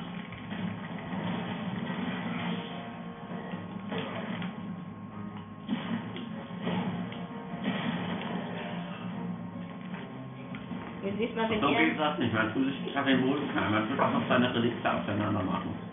Jetzt 11.02 11.18
du 11.18 11.36
mal, 11.36 11.50
wenn 11.50 11.60
So 11.60 11.68
geht 11.68 11.98
er... 11.98 12.08
das 12.08 12.18
nicht. 12.18 12.34
Man 12.34 12.52
tut 12.52 12.66
sich 12.66 12.92
gerade 12.92 13.16
den 13.16 13.26
Wohlkeim. 13.26 13.70
Man 13.70 13.88
tut 13.88 13.98
auch 13.98 14.12
noch 14.12 14.28
seine 14.28 14.54
Relikte 14.54 14.92
auseinander 14.92 15.42
machen. 15.42 15.89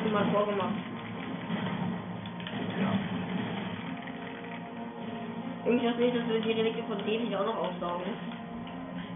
Ich 0.00 0.06
hab 0.06 0.12
dir 0.12 0.18
mal 0.18 0.32
vorgemacht. 0.32 0.74
Irgendwie 5.66 5.84
das 5.84 5.96
nicht, 5.98 6.16
dass 6.16 6.26
wir 6.26 6.40
die 6.40 6.52
Relikte 6.52 6.82
von 6.84 7.04
denen 7.04 7.24
nicht 7.24 7.36
auch 7.36 7.44
noch 7.44 7.58
aufsaugen. 7.58 8.06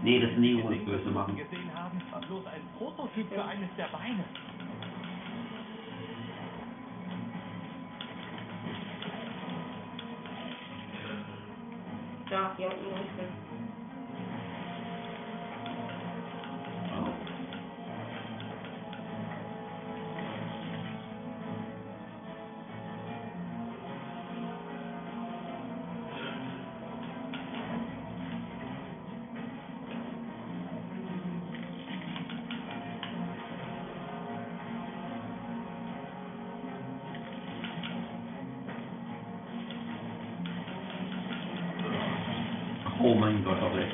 Nee, 0.03 0.19
das 0.19 0.37
ich 0.75 0.85
Ding, 0.85 0.85
böse 0.85 1.09
machen. 1.09 1.35
wir 1.35 1.43
gesehen 1.43 1.71
haben, 1.73 1.99
war 2.11 2.21
bloß 2.21 2.45
ein 2.45 2.61
Prototyp 2.77 3.27
für 3.33 3.43
eines 3.43 3.69
der 3.75 3.87
Beine. 3.87 4.23
Da, 12.29 12.53
hier 12.57 12.67
unten 12.67 12.85
unten. 12.85 13.34
Oh 43.05 43.13
mein 43.13 43.43
Gott, 43.43 43.61
auch 43.61 43.77
echt. 43.77 43.93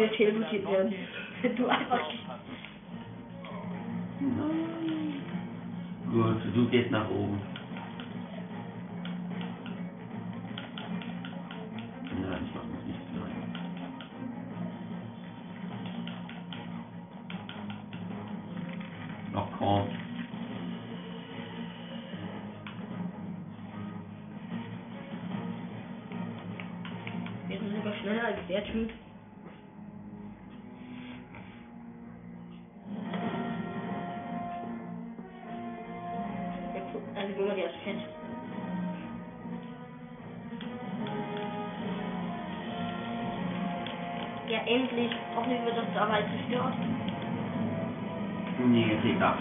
Dir 0.00 0.10
teleportiert 0.12 0.70
werden. 0.70 0.94
Du 1.56 1.66
einfach. 1.66 2.00
Gut, 6.10 6.36
du 6.54 6.68
gehst 6.68 6.90
nach 6.90 7.10
oben. 7.10 7.38
Ja, 44.50 44.58
endlich. 44.66 45.12
Hoffentlich 45.36 45.64
wird 45.64 45.76
das 45.76 45.84
dabei 45.94 46.22
zerstört. 46.22 46.74
Nee, 48.66 48.86
jetzt 48.90 49.04
liegt 49.04 49.22
ab. 49.22 49.38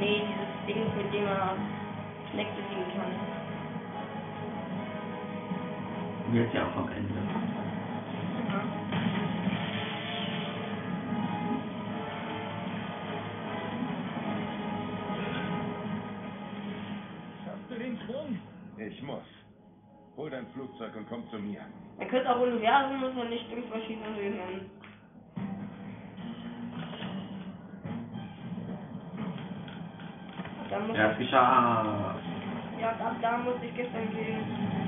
Nee, 0.00 0.22
dieses 0.26 0.66
Ding, 0.66 0.82
mit 0.96 1.12
dem 1.12 1.26
er 1.26 1.54
Schneck 2.30 2.46
besiegen 2.56 2.86
kann. 2.96 3.12
Jetzt 6.32 6.54
ja 6.54 6.62
auch 6.62 6.76
am 6.78 6.88
Ende. 6.88 7.61
Flugzeug 20.52 20.94
und 20.96 21.08
komm 21.08 21.28
zu 21.30 21.38
mir. 21.38 21.60
Man 21.98 22.08
könnte 22.08 22.30
auch 22.30 22.40
Universum, 22.40 23.00
muss 23.00 23.14
man 23.14 23.28
nicht 23.28 23.50
durch 23.50 23.64
verschiedene 23.66 24.14
Höhen. 24.16 24.70
Er 30.94 31.08
hat's 31.08 31.18
geschafft. 31.18 31.86
ja, 32.80 32.88
ab 32.88 33.16
da 33.20 33.36
muss 33.38 33.56
ich 33.62 33.74
gestern 33.74 34.10
gehen. 34.10 34.81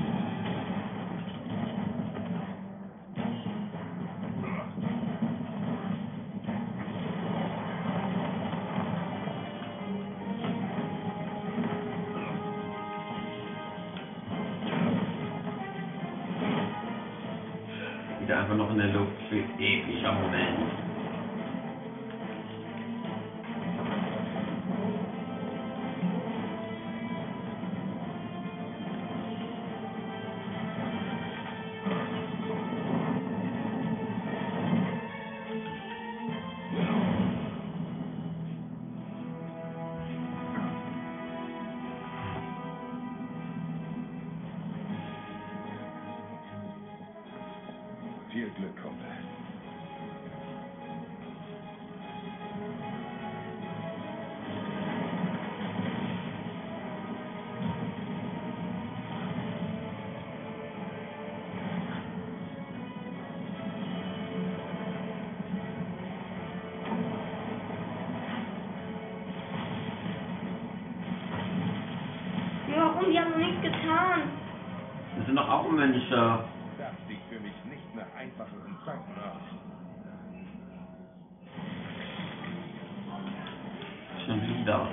Wieder 84.65 84.89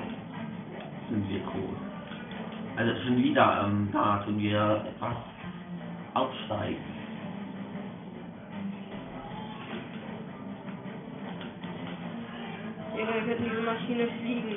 sind 1.09 1.29
wir 1.29 1.39
groß. 1.39 1.79
Also 2.75 3.03
schon 3.03 3.23
wieder, 3.23 3.63
ähm, 3.65 3.89
da 3.93 4.17
tun 4.17 4.37
wir 4.37 4.85
etwas 4.85 5.15
aufsteigen. 6.13 6.83
Ja, 12.97 13.07
wir 13.07 13.21
könnten 13.23 13.43
diese 13.49 13.61
Maschine 13.61 14.07
fliegen. 14.19 14.55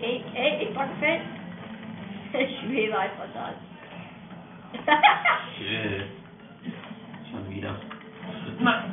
Ey, 0.00 0.24
ey, 0.34 0.62
ich 0.62 0.74
pack 0.74 0.90
fest. 1.00 1.24
Ich 2.32 2.60
schwebe 2.60 2.96
einfach 2.96 3.26
da. 3.34 3.52
Shit. 5.58 6.06
Schon 7.32 7.50
wieder. 7.50 7.74
Nein. 8.60 8.89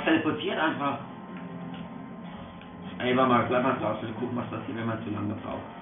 Aber 0.00 0.04
teleportiert 0.04 0.58
einfach. 0.58 0.98
Warte 2.98 3.14
mal, 3.14 3.44
bleib 3.48 3.62
mal 3.62 3.76
draußen 3.80 4.08
und 4.08 4.18
gucken, 4.18 4.36
was 4.36 4.46
passiert, 4.46 4.76
wenn 4.76 4.86
man 4.86 5.02
zu 5.04 5.10
lange 5.10 5.34
braucht. 5.34 5.79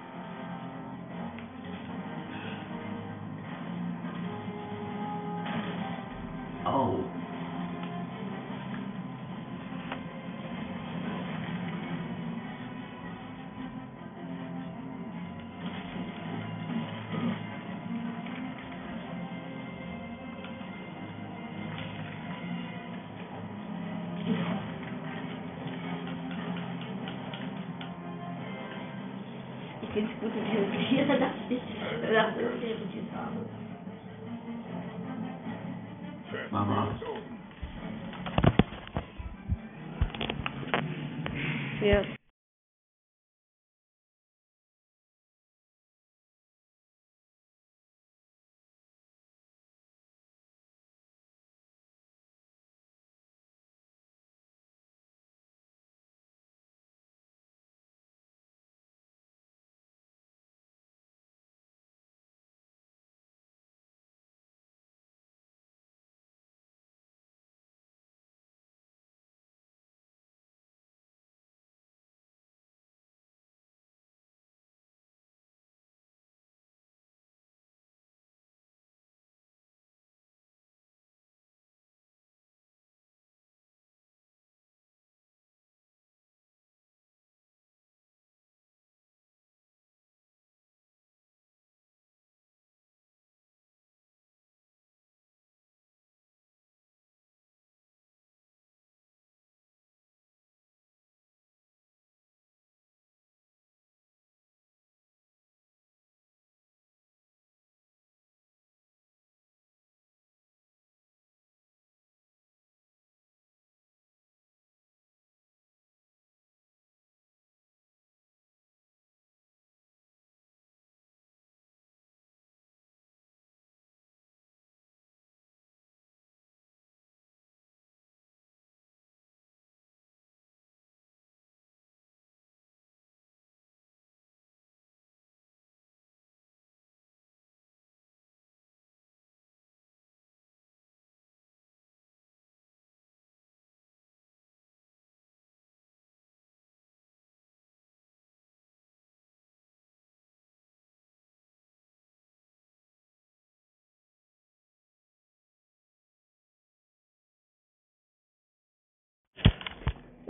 Mama. 36.51 36.99
Ja. 41.82 42.18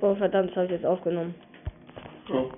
Oh 0.01 0.15
verdammt, 0.15 0.51
das 0.51 0.57
habe 0.57 0.67
ich 0.67 0.73
jetzt 0.73 0.87
aufgenommen. 0.87 1.35
Oh. 2.33 2.51